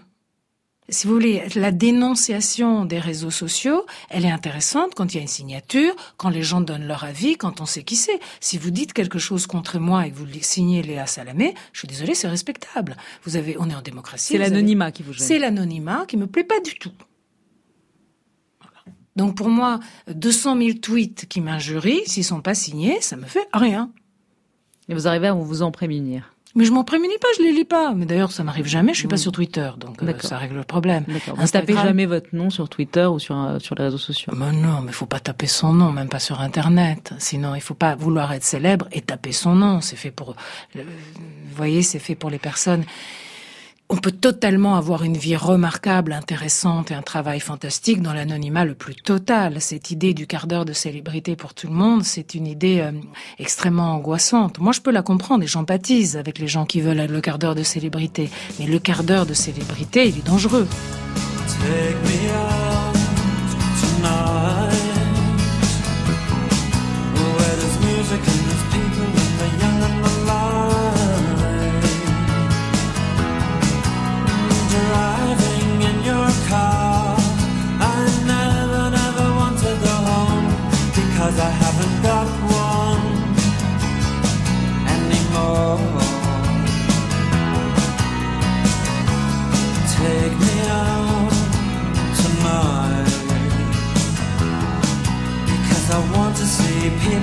[0.89, 5.23] Si vous voulez, la dénonciation des réseaux sociaux, elle est intéressante quand il y a
[5.23, 8.19] une signature, quand les gens donnent leur avis, quand on sait qui c'est.
[8.41, 11.87] Si vous dites quelque chose contre moi et que vous signez Léa Salamé, je suis
[11.87, 12.97] désolée, c'est respectable.
[13.23, 14.27] Vous avez, on est en démocratie.
[14.33, 15.25] C'est avez- l'anonymat qui vous gêne.
[15.29, 16.93] C'est l'anonymat qui me plaît pas du tout.
[18.61, 18.97] Voilà.
[19.15, 19.79] Donc pour moi,
[20.13, 23.93] 200 000 tweets qui m'injurient, s'ils sont pas signés, ça me fait rien.
[24.89, 27.65] Et vous arrivez à vous en prémunir Mais je m'en prémunis pas, je les lis
[27.65, 27.93] pas.
[27.95, 28.93] Mais d'ailleurs, ça m'arrive jamais.
[28.93, 31.05] Je suis pas sur Twitter, donc euh, ça règle le problème.
[31.07, 34.33] Vous Instagram- tapez jamais votre nom sur Twitter ou sur, euh, sur les réseaux sociaux?
[34.37, 37.15] Mais non, mais faut pas taper son nom, même pas sur Internet.
[37.19, 39.81] Sinon, il faut pas vouloir être célèbre et taper son nom.
[39.81, 40.35] C'est fait pour,
[40.75, 40.83] vous
[41.55, 42.85] voyez, c'est fait pour les personnes.
[43.93, 48.75] On peut totalement avoir une vie remarquable, intéressante et un travail fantastique dans l'anonymat le
[48.75, 49.61] plus total.
[49.61, 52.93] Cette idée du quart d'heure de célébrité pour tout le monde, c'est une idée euh,
[53.41, 54.61] extrêmement angoissante.
[54.61, 57.57] Moi, je peux la comprendre et j'empathise avec les gens qui veulent le quart d'heure
[57.57, 58.31] de célébrité.
[58.61, 60.69] Mais le quart d'heure de célébrité, il est dangereux.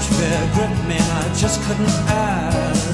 [0.00, 2.89] strange fear gripped me, and I just couldn't ask.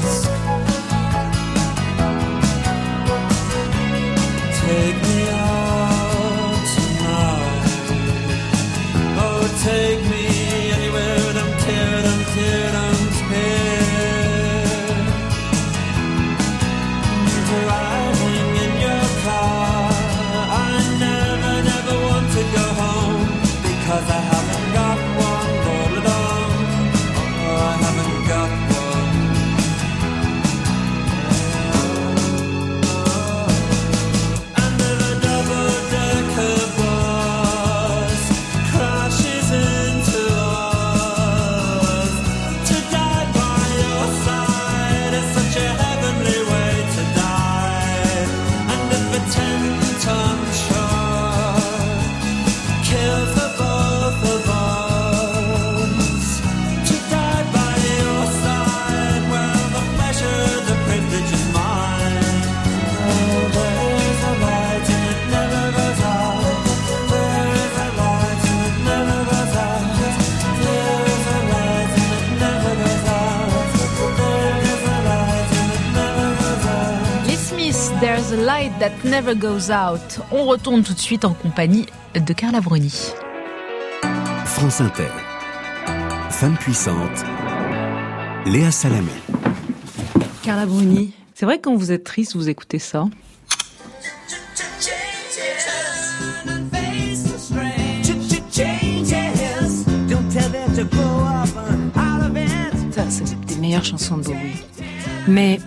[78.79, 80.21] That never goes out.
[80.33, 83.13] On retourne tout de suite en compagnie de Carla Bruni.
[84.45, 85.11] France Inter.
[86.31, 87.25] Femme puissante.
[88.47, 89.11] Léa Salamé.
[90.43, 93.05] Carla Bruni, c'est vrai que quand vous êtes triste, vous écoutez ça.
[102.93, 104.65] Ça, c'est des meilleures chansons de Bowie.
[105.29, 105.59] Mais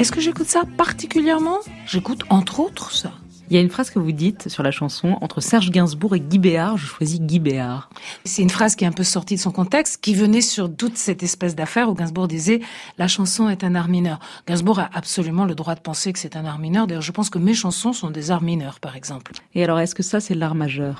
[0.00, 1.58] est-ce que j'écoute ça particulièrement?
[1.84, 3.12] J'écoute entre autres ça.
[3.50, 6.20] Il y a une phrase que vous dites sur la chanson entre Serge Gainsbourg et
[6.20, 7.90] Guy Béard, je choisis Guy Béard.
[8.24, 10.96] C'est une phrase qui est un peu sortie de son contexte, qui venait sur toute
[10.96, 12.60] cette espèce d'affaire où Gainsbourg disait
[12.96, 14.20] la chanson est un art mineur.
[14.46, 16.86] Gainsbourg a absolument le droit de penser que c'est un art mineur.
[16.86, 19.32] D'ailleurs, je pense que mes chansons sont des arts mineurs, par exemple.
[19.54, 20.98] Et alors, est-ce que ça, c'est l'art majeur?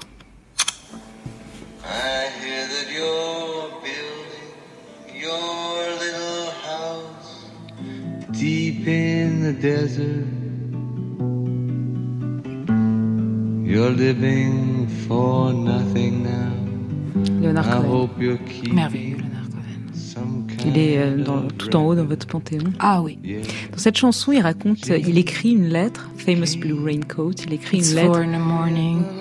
[8.40, 10.26] Deep in the desert.
[13.64, 16.52] You're living for nothing now.
[17.40, 17.90] Léonard I Cohen.
[17.90, 19.94] hope you're keeping Merveilleux, Leonard Cohen.
[19.94, 22.64] some Il est euh, dans- tout en haut dans votre panthéon.
[22.80, 23.18] Ah oui.
[23.70, 27.90] Dans cette chanson, il raconte, il écrit une lettre, Famous Blue Raincoat, il écrit It's
[27.90, 28.14] une lettre.
[28.14, 29.02] four in the morning.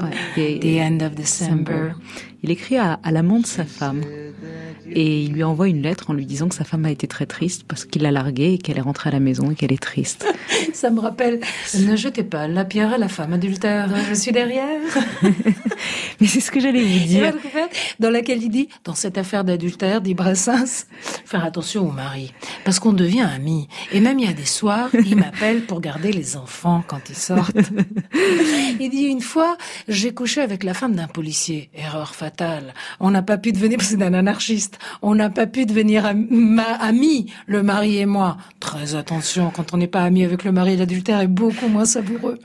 [0.00, 1.90] Ouais, The end of December.
[2.42, 4.00] Il écrit à, à l'amant de sa femme.
[4.92, 7.26] Et il lui envoie une lettre en lui disant que sa femme a été très
[7.26, 9.82] triste parce qu'il l'a larguée et qu'elle est rentrée à la maison et qu'elle est
[9.82, 10.26] triste.
[10.72, 11.40] Ça me rappelle,
[11.78, 14.80] ne jetez pas la pierre à la femme adultère, je suis derrière.
[16.20, 17.34] Mais c'est ce que j'allais vous dire.
[17.98, 20.86] Dans laquelle il dit, dans cette affaire d'adultère, dit Brassens,
[21.24, 22.32] faire attention au mari.
[22.64, 23.68] Parce qu'on devient amis.
[23.92, 27.16] Et même il y a des soirs, il m'appelle pour garder les enfants quand ils
[27.16, 27.56] sortent.
[28.80, 31.70] Il dit, une fois, j'ai couché avec la femme d'un policier.
[31.74, 32.74] Erreur fatale.
[32.98, 36.04] On n'a pas pu devenir, parce que c'est un anarchiste, on n'a pas pu devenir
[36.80, 38.36] amis, le mari et moi.
[38.60, 42.38] Très attention, quand on n'est pas amis avec le mari, l'adultère est beaucoup moins savoureux.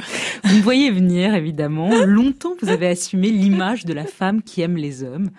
[0.44, 1.90] Vous me voyez venir, évidemment.
[2.06, 5.30] Longtemps, vous avez assumé l'image de la femme qui aime les hommes,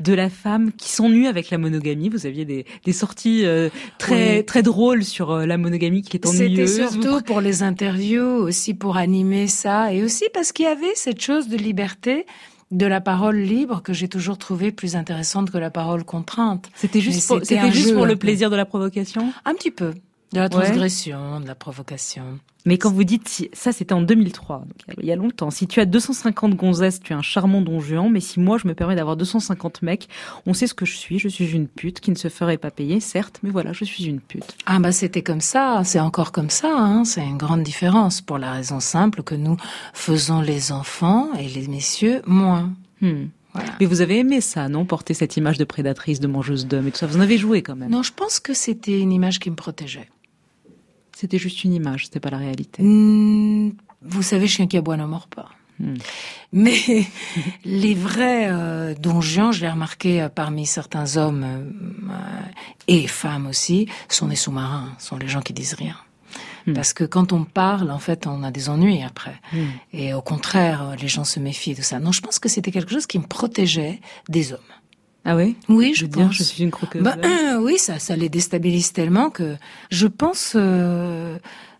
[0.00, 2.08] de la femme qui s'ennuie avec la monogamie.
[2.08, 4.44] Vous aviez des, des sorties euh, très Oui.
[4.44, 6.76] très drôles sur euh, la monogamie qui est C'était ennuyeuse.
[6.90, 11.20] surtout pour les interviews, aussi pour animer ça, et aussi parce qu'il y avait cette
[11.20, 12.26] chose de liberté
[12.70, 16.68] de la parole libre que j'ai toujours trouvée plus intéressante que la parole contrainte.
[16.74, 19.32] C'était juste, pour, c'était c'était un juste jeu, pour un le plaisir de la provocation?
[19.44, 19.94] Un petit peu.
[20.36, 20.64] De la Ouais.
[20.64, 22.38] transgression, de la provocation.
[22.64, 25.12] Mais quand vous dites, si- ça c'était en 2003, donc il y a- il y
[25.12, 28.40] a longtemps, si tu as 250 gonzesses, tu es un charmant don Juan, mais si
[28.40, 30.08] moi je me permets d'avoir 250 mecs,
[30.46, 32.72] on sait ce que je suis, je suis une pute qui ne se ferait pas
[32.72, 34.56] payer, certes, mais voilà, je suis une pute.
[34.66, 37.04] Ah bah c'était comme ça, c'est encore comme ça, hein.
[37.04, 39.56] c'est une grande différence pour la raison simple que nous
[39.94, 42.72] faisons les enfants et les messieurs moins.
[43.00, 43.26] Hmm.
[43.80, 44.84] Mais vous avez aimé ça, non?
[44.84, 47.62] Porter cette image de prédatrice, de mangeuse d'hommes et tout ça, vous en avez joué
[47.62, 47.88] quand même.
[47.90, 50.10] Non, je pense que c'était une image qui me protégeait.
[51.18, 52.82] C'était juste une image, c'était pas la réalité.
[52.82, 53.70] Hmm,
[54.02, 55.48] vous savez, chien qui aboie ne mord pas.
[55.80, 55.94] Hmm.
[56.52, 56.76] Mais
[57.64, 62.10] les vrais euh, Don Juan, je l'ai remarqué euh, parmi certains hommes euh,
[62.86, 65.96] et femmes aussi, sont des sous-marins, sont les gens qui disent rien.
[66.66, 66.74] Hmm.
[66.74, 69.40] Parce que quand on parle, en fait, on a des ennuis après.
[69.94, 71.98] Et au contraire, euh, les gens se méfient de ça.
[71.98, 74.60] Non, je pense que c'était quelque chose qui me protégeait des hommes.
[75.26, 75.56] Ah oui?
[75.68, 76.36] Oui, je dire, pense.
[76.36, 77.02] je suis une croqueuse.
[77.02, 79.56] Bah, euh, oui, ça, ça les déstabilise tellement que
[79.90, 81.36] je pense euh,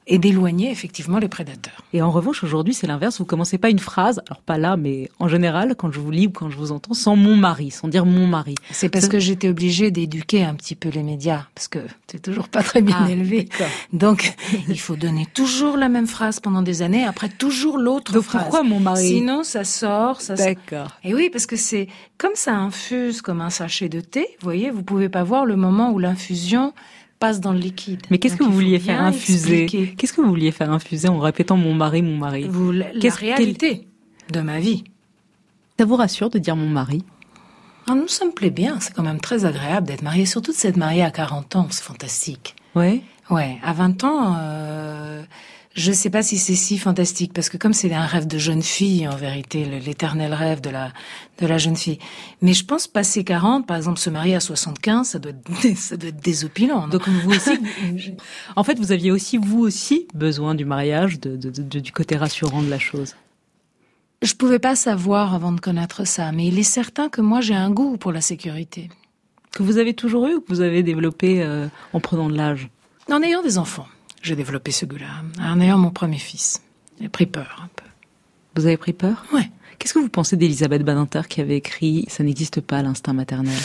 [0.09, 1.83] et d'éloigner effectivement les prédateurs.
[1.93, 3.19] Et en revanche, aujourd'hui, c'est l'inverse.
[3.19, 6.29] Vous commencez pas une phrase, alors pas là, mais en général, quand je vous lis
[6.29, 8.55] ou quand je vous entends, sans mon mari, sans dire mon mari.
[8.71, 11.81] C'est parce que j'étais obligée d'éduquer un petit peu les médias, parce que
[12.11, 13.45] c'est toujours pas très bien Ah, élevé.
[13.51, 13.67] d'accord.
[13.93, 14.35] Donc,
[14.69, 18.43] il faut donner toujours la même phrase pendant des années, après toujours l'autre phrase.
[18.43, 19.09] pourquoi mon mari?
[19.09, 20.35] Sinon, ça sort, ça.
[20.35, 20.93] D'accord.
[21.03, 24.29] Et oui, parce que c'est comme ça infuse comme un sachet de thé.
[24.41, 26.73] Vous voyez, vous pouvez pas voir le moment où l'infusion
[27.19, 28.03] passe dans le liquide.
[28.11, 29.67] Mais qu'est-ce que vous vouliez faire infuser.
[29.67, 33.14] Qu'est-ce que vous vouliez faire infuser en répétant mon mari, mon mari Vous, la, la
[33.14, 33.87] réalité
[34.33, 34.85] de ma vie.
[35.79, 37.05] Ça vous rassure de dire mon mari?
[37.89, 38.79] Ah, nous, ça me plaît bien.
[38.81, 41.67] C'est quand même très agréable d'être marié, surtout de s'être marié à 40 ans.
[41.71, 42.57] C'est fantastique.
[42.75, 43.03] Ouais.
[43.31, 45.23] Ouais, à 20 ans, euh,
[45.79, 48.62] je sais pas si c'est si fantastique parce que comme c'est un rêve de jeune
[48.62, 50.93] fille en vérité, l'éternel rêve de la
[51.41, 51.99] de la jeune fille.
[52.41, 55.99] Mais je pense passer 40, par exemple se marier à 75, ça doit être, ça
[55.99, 56.89] doit être désopilant.
[56.89, 57.51] Donc vous aussi,
[58.57, 62.16] en fait, vous aviez aussi vous aussi besoin du mariage, de, de- de- du côté
[62.16, 63.14] rassurant de la chose.
[64.22, 67.55] Je pouvais pas savoir avant de connaître ça, mais il est certain que moi j'ai
[67.55, 68.89] un goût pour la sécurité.
[69.53, 72.68] Que vous avez toujours eu ou que vous avez développé euh, en prenant de l'âge?
[73.11, 73.87] En ayant des enfants,
[74.27, 75.22] j'ai développé ce goût-là.
[75.41, 76.61] En ayant mon premier fils,
[77.01, 77.85] j'ai pris peur un peu.
[78.57, 79.51] Vous avez pris peur Ouais.
[79.79, 83.59] Qu'est-ce que vous pensez d'Elisabeth Badinter qui avait écrit Ça n'existe pas l'instinct maternel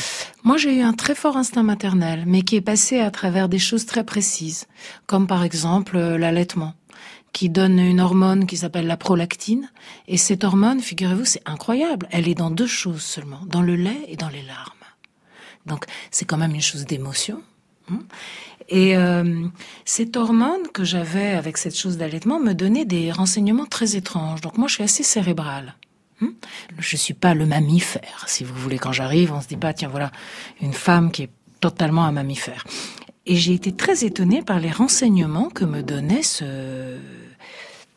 [0.44, 3.60] Moi, j'ai eu un très fort instinct maternel, mais qui est passé à travers des
[3.60, 4.68] choses très précises,
[5.08, 6.76] comme par exemple euh, l'allaitement,
[7.34, 9.72] qui donne une hormone qui s'appelle la prolactine.
[10.08, 12.08] Et cette hormone, figurez-vous, c'est incroyable.
[12.12, 14.74] Elle est dans deux choses seulement, dans le lait et dans les larmes.
[15.66, 17.42] Donc, c'est quand même une chose d'émotion.
[18.74, 19.46] Et euh,
[19.86, 24.40] cette hormone que j'avais avec cette chose d'allaitement me donnait des renseignements très étranges.
[24.42, 25.76] Donc moi, je suis assez cérébrale.
[26.22, 26.32] Hein.
[26.80, 28.80] Je suis pas le mammifère, si vous voulez.
[28.80, 30.12] Quand j'arrive, on se dit pas, tiens, voilà,
[30.62, 32.64] une femme qui est totalement un mammifère.
[33.26, 36.98] Et j'ai été très étonnée par les renseignements que me donnait ce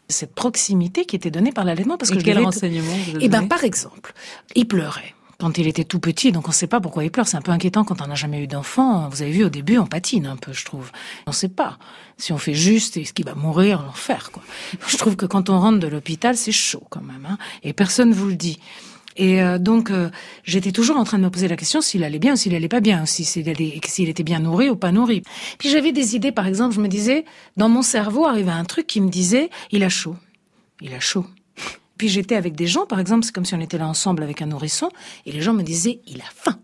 [0.09, 3.29] cette proximité qui était donnée par l'allaitement parce Et que je devais- vous avez Eh
[3.29, 4.13] ben, par exemple,
[4.55, 7.27] il pleurait quand il était tout petit, donc on ne sait pas pourquoi il pleure.
[7.27, 9.09] C'est un peu inquiétant quand on n'a jamais eu d'enfant.
[9.09, 10.91] Vous avez vu, au début, on patine un peu, je trouve.
[11.27, 11.79] On ne sait pas
[12.17, 14.43] si on fait juste, est-ce qu'il va mourir, l'enfer, quoi.
[14.87, 18.13] Je trouve que quand on rentre de l'hôpital, c'est chaud quand même, hein, et personne
[18.13, 18.61] vous le dit.
[19.17, 20.11] Et euh, donc, euh,
[20.45, 22.69] j'étais toujours en train de me poser la question s'il allait bien ou s'il allait
[22.69, 23.45] pas bien, aussi s'il
[23.85, 25.23] s'il était bien nourri ou pas nourri.
[25.59, 27.25] Puis j'avais des idées, par exemple, je me disais,
[27.57, 30.17] dans mon cerveau arrivait un truc qui me disait, il a chaud,
[30.81, 31.27] il a chaud.
[31.99, 34.43] Puis j'étais avec des gens, par exemple, c'est comme si on était là ensemble avec
[34.43, 34.89] un nourrisson,
[35.27, 36.59] et les gens me disaient, il a faim.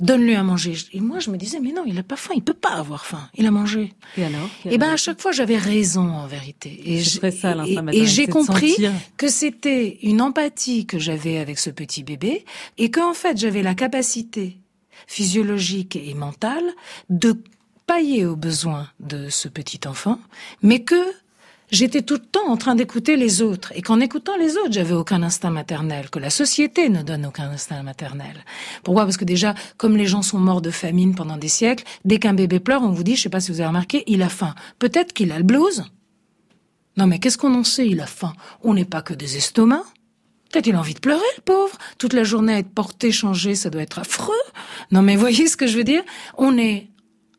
[0.00, 0.74] Donne-lui à manger.
[0.92, 3.06] Et moi, je me disais, mais non, il a pas faim, il peut pas avoir
[3.06, 3.28] faim.
[3.36, 3.92] Il a mangé.
[4.16, 6.82] Et alors Et ben, à chaque fois, j'avais raison, en vérité.
[6.84, 7.20] Et j'ai-
[8.26, 8.74] de compris
[9.16, 12.44] que c'était une empathie que j'avais avec ce petit bébé,
[12.76, 14.58] et qu'en fait, j'avais la capacité
[15.06, 16.64] physiologique et mentale
[17.08, 17.36] de
[17.86, 20.18] pailler aux besoins de ce petit enfant,
[20.62, 20.96] mais que
[21.74, 24.94] j'étais tout le temps en train d'écouter les autres, et qu'en écoutant les autres, j'avais
[24.94, 28.44] aucun instinct maternel, que la société ne donne aucun instinct maternel.
[28.82, 29.04] Pourquoi?
[29.04, 32.34] Parce que déjà, comme les gens sont morts de famine pendant des siècles, dès qu'un
[32.34, 34.54] bébé pleure, on vous dit, je sais pas si vous avez remarqué, il a faim.
[34.78, 35.84] Peut-être qu'il a le blues.
[36.96, 37.88] Non mais qu'est-ce qu'on en sait?
[37.88, 38.32] Il a faim.
[38.62, 39.82] On n'est pas que des estomacs.
[40.50, 41.76] Peut-être il a envie de pleurer, le pauvre.
[41.98, 44.34] Toute la journée à être porté, changé, ça doit être affreux.
[44.92, 46.04] Non mais voyez ce que je veux dire?
[46.38, 46.88] On est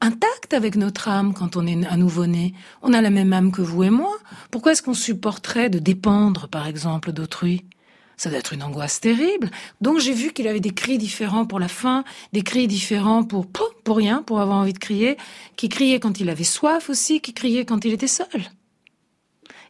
[0.06, 2.54] intact avec notre âme quand on est un nouveau-né.
[2.84, 4.16] On a la même âme que vous et moi.
[4.52, 7.66] Pourquoi est-ce qu'on supporterait de dépendre, par exemple, d'autrui?
[8.16, 9.50] Ça doit être une angoisse terrible.
[9.82, 12.04] Donc j'ai vu qu'il avait des cris différents pour la faim,
[12.34, 15.18] des cris différents pour pour, rien, pour avoir envie de crier,
[15.58, 18.52] qui criait quand il avait soif aussi, qui criait quand il était seul.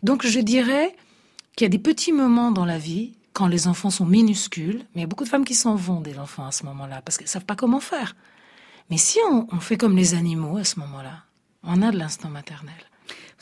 [0.04, 0.96] Donc je dirais
[1.56, 5.00] qu'il y a des petits moments dans la vie quand les enfants sont minuscules, mais
[5.00, 7.18] il y a beaucoup de femmes qui s'en vont des enfants à ce moment-là, parce
[7.18, 8.16] qu'elles savent pas comment faire.
[8.90, 11.24] Mais si on, on fait comme les animaux à ce moment-là,
[11.64, 12.76] on a de l'instant maternel.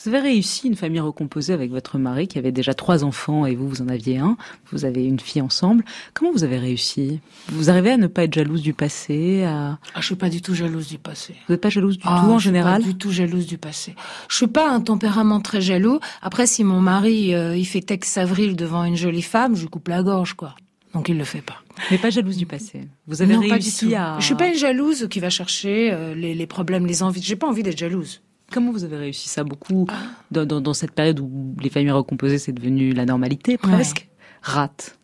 [0.02, 3.54] Vous avez réussi une famille recomposée avec votre mari qui avait déjà trois enfants et
[3.54, 4.36] vous, vous en aviez un.
[4.70, 5.84] Vous avez une fille ensemble.
[6.14, 7.20] Comment vous avez réussi?
[7.48, 9.78] Vous arrivez à ne pas être jalouse du passé à...
[9.94, 11.36] Ah, je suis pas du tout jalouse du passé.
[11.46, 12.82] Vous n'êtes pas jalouse du Ah, tout en je suis général?
[12.82, 13.94] Pas du tout jalouse du passé.
[14.28, 16.00] Je suis pas un tempérament très jaloux.
[16.20, 19.88] Après, si mon mari euh, il fait Tex Avril devant une jolie femme, je coupe
[19.88, 20.54] la gorge, quoi.
[20.94, 21.56] Donc il le fait pas.
[21.90, 22.88] Mais pas jalouse du passé.
[23.06, 24.16] Vous avez non, pas du réussi à...
[24.20, 27.22] Je suis pas une jalouse qui va chercher euh, les, les problèmes, les envies.
[27.22, 28.22] J'ai pas envie d'être jalouse.
[28.52, 29.86] Comment vous avez réussi ça beaucoup
[30.30, 34.08] dans, dans, dans cette période où les familles recomposées c'est devenu la normalité presque?
[34.42, 34.96] Rate.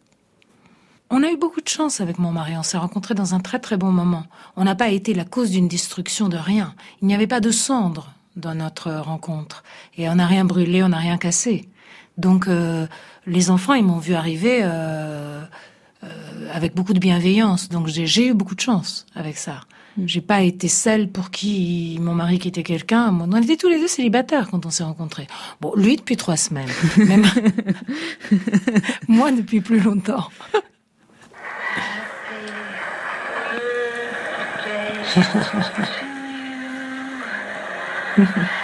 [1.13, 2.53] On a eu beaucoup de chance avec mon mari.
[2.57, 4.25] On s'est rencontrés dans un très très bon moment.
[4.55, 6.75] On n'a pas été la cause d'une destruction de rien.
[7.03, 9.65] Il n'y avait pas de cendres dans notre rencontre.
[9.97, 11.69] Et on n'a rien brûlé, on n'a rien cassé.
[12.17, 12.87] Donc euh,
[13.27, 15.30] les enfants, ils m'ont vu arriver euh,
[16.53, 17.69] avec beaucoup de bienveillance.
[17.69, 19.61] Donc j'ai eu beaucoup de chance avec ça.
[20.07, 23.11] J'ai pas été celle pour qui mon mari quittait quelqu'un.
[23.11, 25.27] Moi, On était tous les deux célibataires quand on s'est rencontrés.
[25.61, 26.71] Bon, lui depuis trois semaines.
[26.97, 27.27] Même
[29.09, 30.29] moi depuis plus longtemps.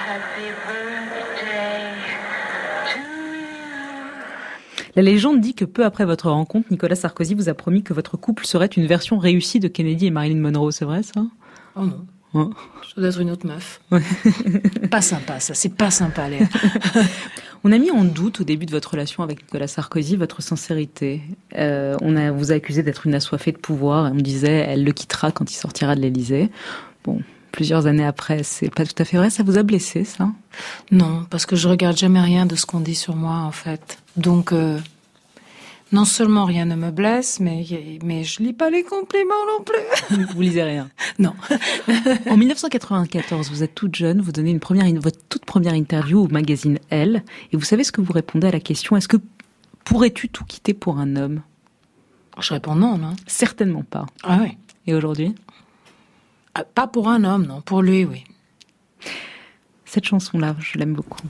[4.97, 8.17] La légende dit que peu après votre rencontre, Nicolas Sarkozy vous a promis que votre
[8.17, 10.71] couple serait une version réussie de Kennedy et Marilyn Monroe.
[10.71, 11.21] C'est vrai ça?
[11.77, 12.07] Oh non.
[12.33, 12.47] Ouais.
[12.95, 13.81] Ça doit être une autre meuf.
[14.91, 15.53] pas sympa, ça.
[15.53, 16.47] C'est pas sympa, Léa.
[17.65, 21.21] On a mis en doute au début de votre relation avec Nicolas Sarkozy votre sincérité.
[21.57, 24.13] Euh, on a, vous a accusé d'être une assoiffée de pouvoir.
[24.13, 26.49] On disait elle le quittera quand il sortira de l'Élysée.
[27.03, 27.21] Bon,
[27.51, 29.31] plusieurs années après, c'est pas tout à fait vrai.
[29.31, 30.29] Ça vous a blessé, ça?
[30.93, 33.99] Non, parce que je regarde jamais rien de ce qu'on dit sur moi, en fait.
[34.17, 34.79] Donc, euh,
[35.93, 37.65] non seulement rien ne me blesse, mais,
[38.03, 40.27] mais je lis pas les compliments non plus.
[40.35, 41.35] Vous lisez rien Non.
[42.31, 46.29] en 1994, vous êtes toute jeune, vous donnez une première, votre toute première interview au
[46.29, 49.19] magazine Elle, et vous savez ce que vous répondez à la question est-ce que
[49.85, 51.43] pourrais-tu tout quitter pour un homme?
[52.41, 53.15] Je réponds non, non.
[53.27, 54.07] Certainement pas.
[54.23, 54.59] Ah oui.
[54.87, 55.35] Et aujourd'hui?
[56.55, 57.61] Ah, Pas pour un homme, non.
[57.61, 58.25] Pour lui, oui.
[59.85, 61.23] Cette chanson-là, je l'aime beaucoup.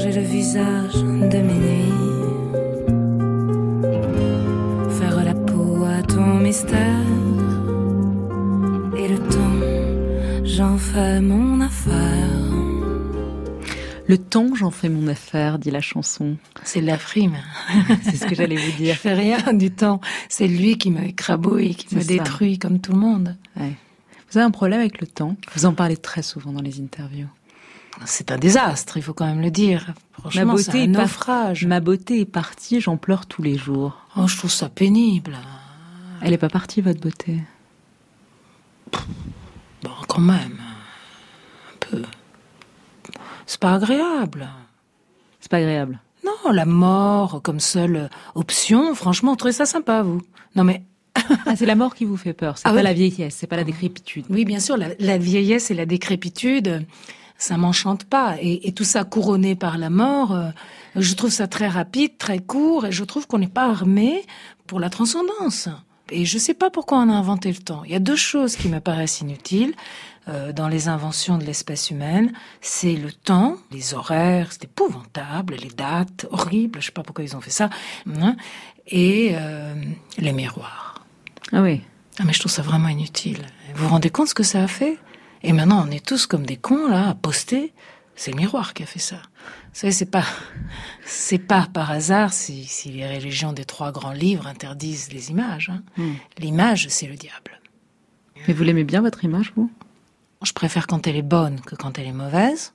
[0.00, 1.92] Changer le visage de mes nuits,
[4.98, 7.04] faire la peau à ton mystère,
[8.96, 12.28] et le temps, j'en fais mon affaire.
[14.06, 16.36] Le temps, j'en fais mon affaire, dit la chanson.
[16.64, 17.36] C'est de la frime.
[18.02, 18.94] C'est ce que j'allais vous dire.
[18.94, 20.00] Je fais rien du temps.
[20.28, 22.06] C'est lui qui me crabouille, qui me ça.
[22.08, 23.36] détruit comme tout le monde.
[23.56, 23.74] Ouais.
[24.30, 27.28] Vous avez un problème avec le temps Vous en parlez très souvent dans les interviews.
[28.06, 29.92] C'est un désastre, il faut quand même le dire.
[30.18, 31.66] Franchement, c'est un est par- naufrage.
[31.66, 33.96] Ma beauté est partie, j'en pleure tous les jours.
[34.16, 35.36] Oh, je trouve ça pénible.
[36.22, 37.40] Elle est pas partie, votre beauté
[39.82, 40.58] Bon, quand même.
[41.72, 42.02] Un peu.
[43.46, 44.48] C'est pas agréable.
[45.40, 46.00] C'est pas agréable.
[46.24, 50.22] Non, la mort comme seule option, franchement, vous trouvez ça sympa, vous
[50.56, 50.82] Non, mais.
[51.46, 52.82] Ah, c'est la mort qui vous fait peur, c'est Ah pas oui.
[52.82, 54.24] la vieillesse, c'est pas la décrépitude.
[54.30, 56.84] Oui, bien sûr, la, la vieillesse et la décrépitude,
[57.40, 58.36] ça m'enchante pas.
[58.40, 60.50] Et, et tout ça couronné par la mort, euh,
[60.94, 64.24] je trouve ça très rapide, très court, et je trouve qu'on n'est pas armé
[64.68, 65.68] pour la transcendance.
[66.12, 67.82] Et je sais pas pourquoi on a inventé le temps.
[67.84, 69.74] Il y a deux choses qui me paraissent inutiles
[70.28, 72.32] euh, dans les inventions de l'espèce humaine.
[72.60, 77.36] C'est le temps, les horaires, c'est épouvantable, les dates, horribles, je sais pas pourquoi ils
[77.36, 77.70] ont fait ça,
[78.20, 78.36] hein,
[78.88, 79.74] et euh,
[80.18, 81.06] les miroirs.
[81.52, 81.80] Ah oui.
[82.18, 83.46] Ah mais je trouve ça vraiment inutile.
[83.74, 84.98] Vous vous rendez compte ce que ça a fait?
[85.42, 87.72] Et maintenant on est tous comme des cons là à poster.
[88.16, 89.16] C'est le miroir qui a fait ça.
[89.16, 90.24] Vous savez, c'est pas,
[91.06, 95.70] c'est pas par hasard si, si les religions des trois grands livres interdisent les images.
[95.70, 95.82] hein.
[95.96, 96.14] Hmm.
[96.38, 97.60] L'image, c'est le diable.
[98.46, 99.70] Mais vous l'aimez bien, votre image, vous?
[100.42, 102.74] Je préfère quand elle est bonne que quand elle est mauvaise.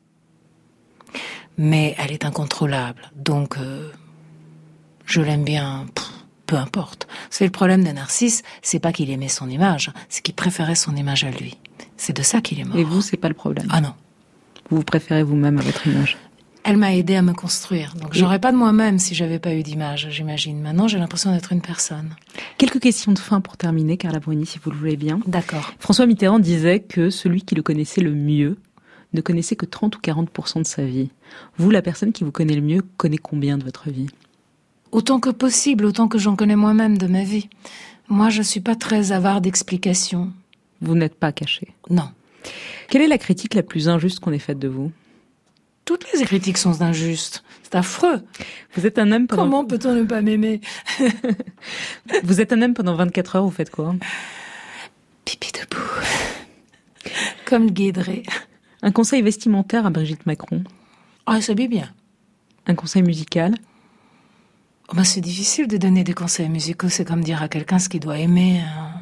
[1.57, 3.11] Mais elle est incontrôlable.
[3.15, 3.91] Donc, euh,
[5.05, 6.11] je l'aime bien, pff,
[6.45, 7.07] peu importe.
[7.29, 10.95] C'est le problème de Narcisse, c'est pas qu'il aimait son image, c'est qu'il préférait son
[10.95, 11.57] image à lui.
[11.97, 12.77] C'est de ça qu'il est mort.
[12.77, 13.93] Et vous, c'est pas le problème Ah non.
[14.69, 16.17] Vous vous préférez vous-même à votre image
[16.63, 17.93] Elle m'a aidé à me construire.
[17.95, 20.59] Donc, j'aurais pas de moi-même si j'avais pas eu d'image, j'imagine.
[20.59, 22.15] Maintenant, j'ai l'impression d'être une personne.
[22.57, 25.19] Quelques questions de fin pour terminer, Carla Bruni, si vous le voulez bien.
[25.27, 25.71] D'accord.
[25.79, 28.57] François Mitterrand disait que celui qui le connaissait le mieux
[29.13, 31.09] ne connaissait que 30 ou 40% de sa vie.
[31.57, 34.07] Vous, la personne qui vous connaît le mieux, connaît combien de votre vie?
[34.91, 37.49] Autant que possible, autant que j'en connais moi-même de ma vie.
[38.07, 40.31] Moi, je suis pas très avare d'explications.
[40.85, 41.69] Vous n'êtes pas caché.
[41.89, 42.09] Non.
[42.89, 44.91] Quelle est la critique la plus injuste qu'on ait faite de vous?
[45.83, 47.43] Toutes les critiques sont injustes.
[47.63, 48.23] C'est affreux.
[48.75, 49.43] Vous êtes un homme pendant...
[49.43, 50.61] Comment peut-on ne pas m'aimer?
[52.23, 53.95] Vous êtes un homme pendant 24 heures, vous faites quoi?
[55.25, 55.81] Pipi debout.
[57.45, 58.23] Comme Guédré.
[58.81, 60.63] Un conseil vestimentaire à Brigitte Macron?
[61.25, 61.91] Ah, elle s'habille bien.
[62.67, 63.55] Un conseil musical?
[64.89, 66.89] Oh, ben, c'est difficile de donner des conseils musicaux.
[66.89, 68.59] C'est comme dire à quelqu'un ce qu'il doit aimer.
[68.61, 69.01] hein.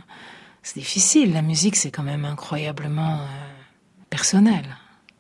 [0.64, 1.34] C'est difficile.
[1.34, 3.26] La musique, c'est quand même incroyablement euh,
[4.10, 4.64] personnel.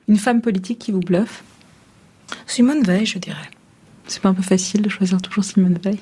[0.07, 1.43] Une femme politique qui vous bluffe?
[2.47, 3.49] Simone Veil, je dirais.
[4.07, 5.99] C'est pas un peu facile de choisir toujours Simone Veil?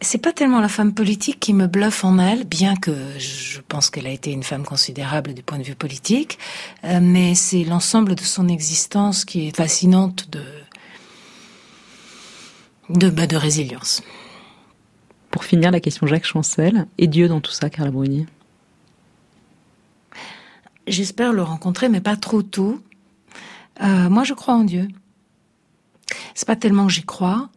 [0.00, 3.88] C'est pas tellement la femme politique qui me bluffe en elle, bien que je pense
[3.90, 6.38] qu'elle a été une femme considérable du point de vue politique,
[6.84, 10.42] euh, mais c'est l'ensemble de son existence qui est fascinante de
[12.88, 14.02] de, bah, de résilience.
[15.30, 16.86] Pour finir, la question Jacques Chancel.
[16.98, 18.26] Et Dieu dans tout ça, Carla Bruni?
[20.86, 22.80] J'espère le rencontrer, mais pas trop tôt.
[23.82, 24.88] Euh, moi, je crois en Dieu.
[26.34, 27.48] C'est pas tellement que j'y crois,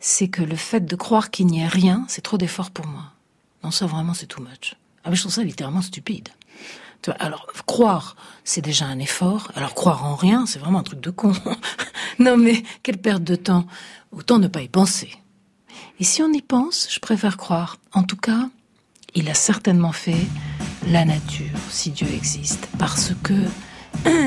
[0.00, 3.12] c'est que le fait de croire qu'il n'y ait rien, c'est trop d'effort pour moi.
[3.62, 4.76] Non, ça vraiment, c'est too much.
[5.02, 6.28] Ah, mais je trouve ça littéralement stupide.
[7.02, 9.50] Tu vois, alors, croire, c'est déjà un effort.
[9.54, 11.32] Alors, croire en rien, c'est vraiment un truc de con.
[12.18, 13.66] non, mais quelle perte de temps.
[14.12, 15.10] Autant ne pas y penser.
[16.00, 17.78] Et si on y pense, je préfère croire.
[17.92, 18.48] En tout cas,
[19.14, 20.26] il a certainement fait
[20.88, 23.34] la nature, si Dieu existe, parce que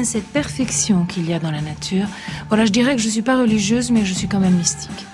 [0.04, 2.08] cette perfection qu'il y a dans la nature,
[2.48, 5.06] voilà, je dirais que je suis pas religieuse, mais je suis quand même mystique.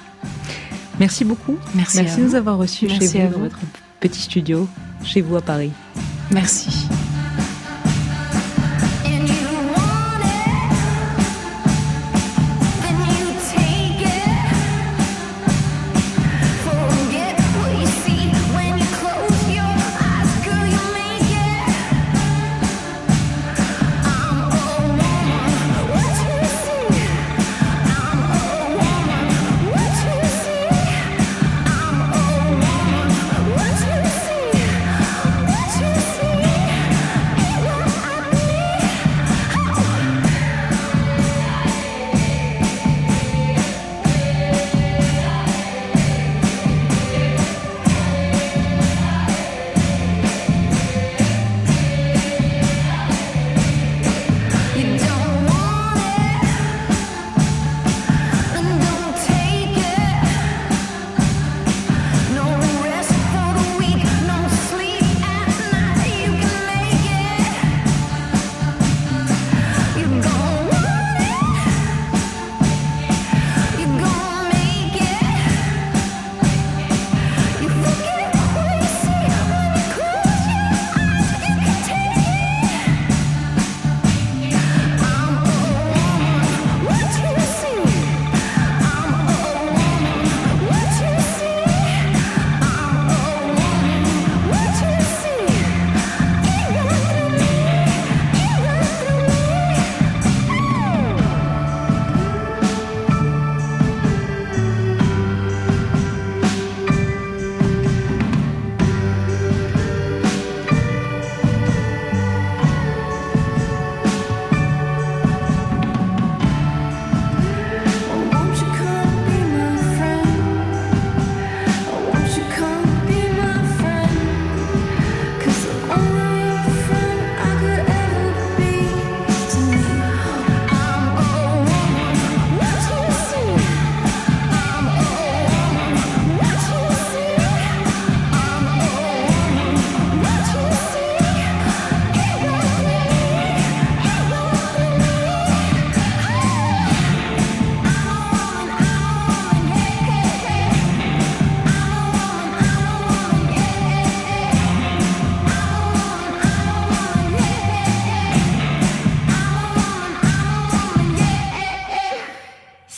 [0.99, 1.57] Merci beaucoup.
[1.76, 3.59] Merci à Merci de nous avoir reçus Merci chez à vous, dans votre
[3.99, 4.67] petit studio,
[5.03, 5.71] chez vous à Paris.
[6.32, 6.88] Merci.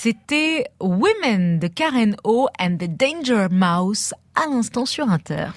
[0.06, 5.48] C'était Women de Karen O and the Danger Mouse à l'instant sur Inter.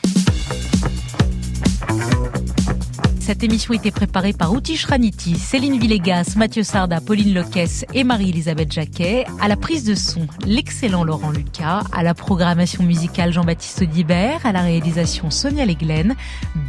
[3.29, 8.72] Cette émission était préparée par Outi Raniti, Céline Villegas, Mathieu Sarda, Pauline Loquès et Marie-Elisabeth
[8.72, 9.26] Jacquet.
[9.39, 11.83] À la prise de son, l'excellent Laurent Lucas.
[11.93, 14.47] À la programmation musicale, Jean-Baptiste Audibert.
[14.47, 16.16] À la réalisation, Sonia Leglen.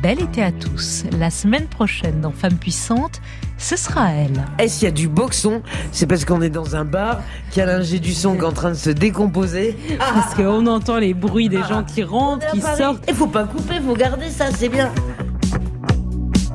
[0.04, 1.06] Bel été à tous.
[1.18, 3.22] La semaine prochaine, dans Femmes Puissantes,
[3.58, 4.44] ce sera elle.
[4.62, 5.62] Et s'il y a du boxon,
[5.94, 8.44] c'est parce qu'on est dans un bar, qu'il y a l'ingé du son qui est
[8.44, 9.78] en train de se décomposer.
[9.98, 13.06] Parce qu'on entend les bruits des gens qui rentrent, qui sortent.
[13.08, 14.92] Il faut pas couper, faut garder ça, c'est bien.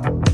[0.05, 0.34] thank you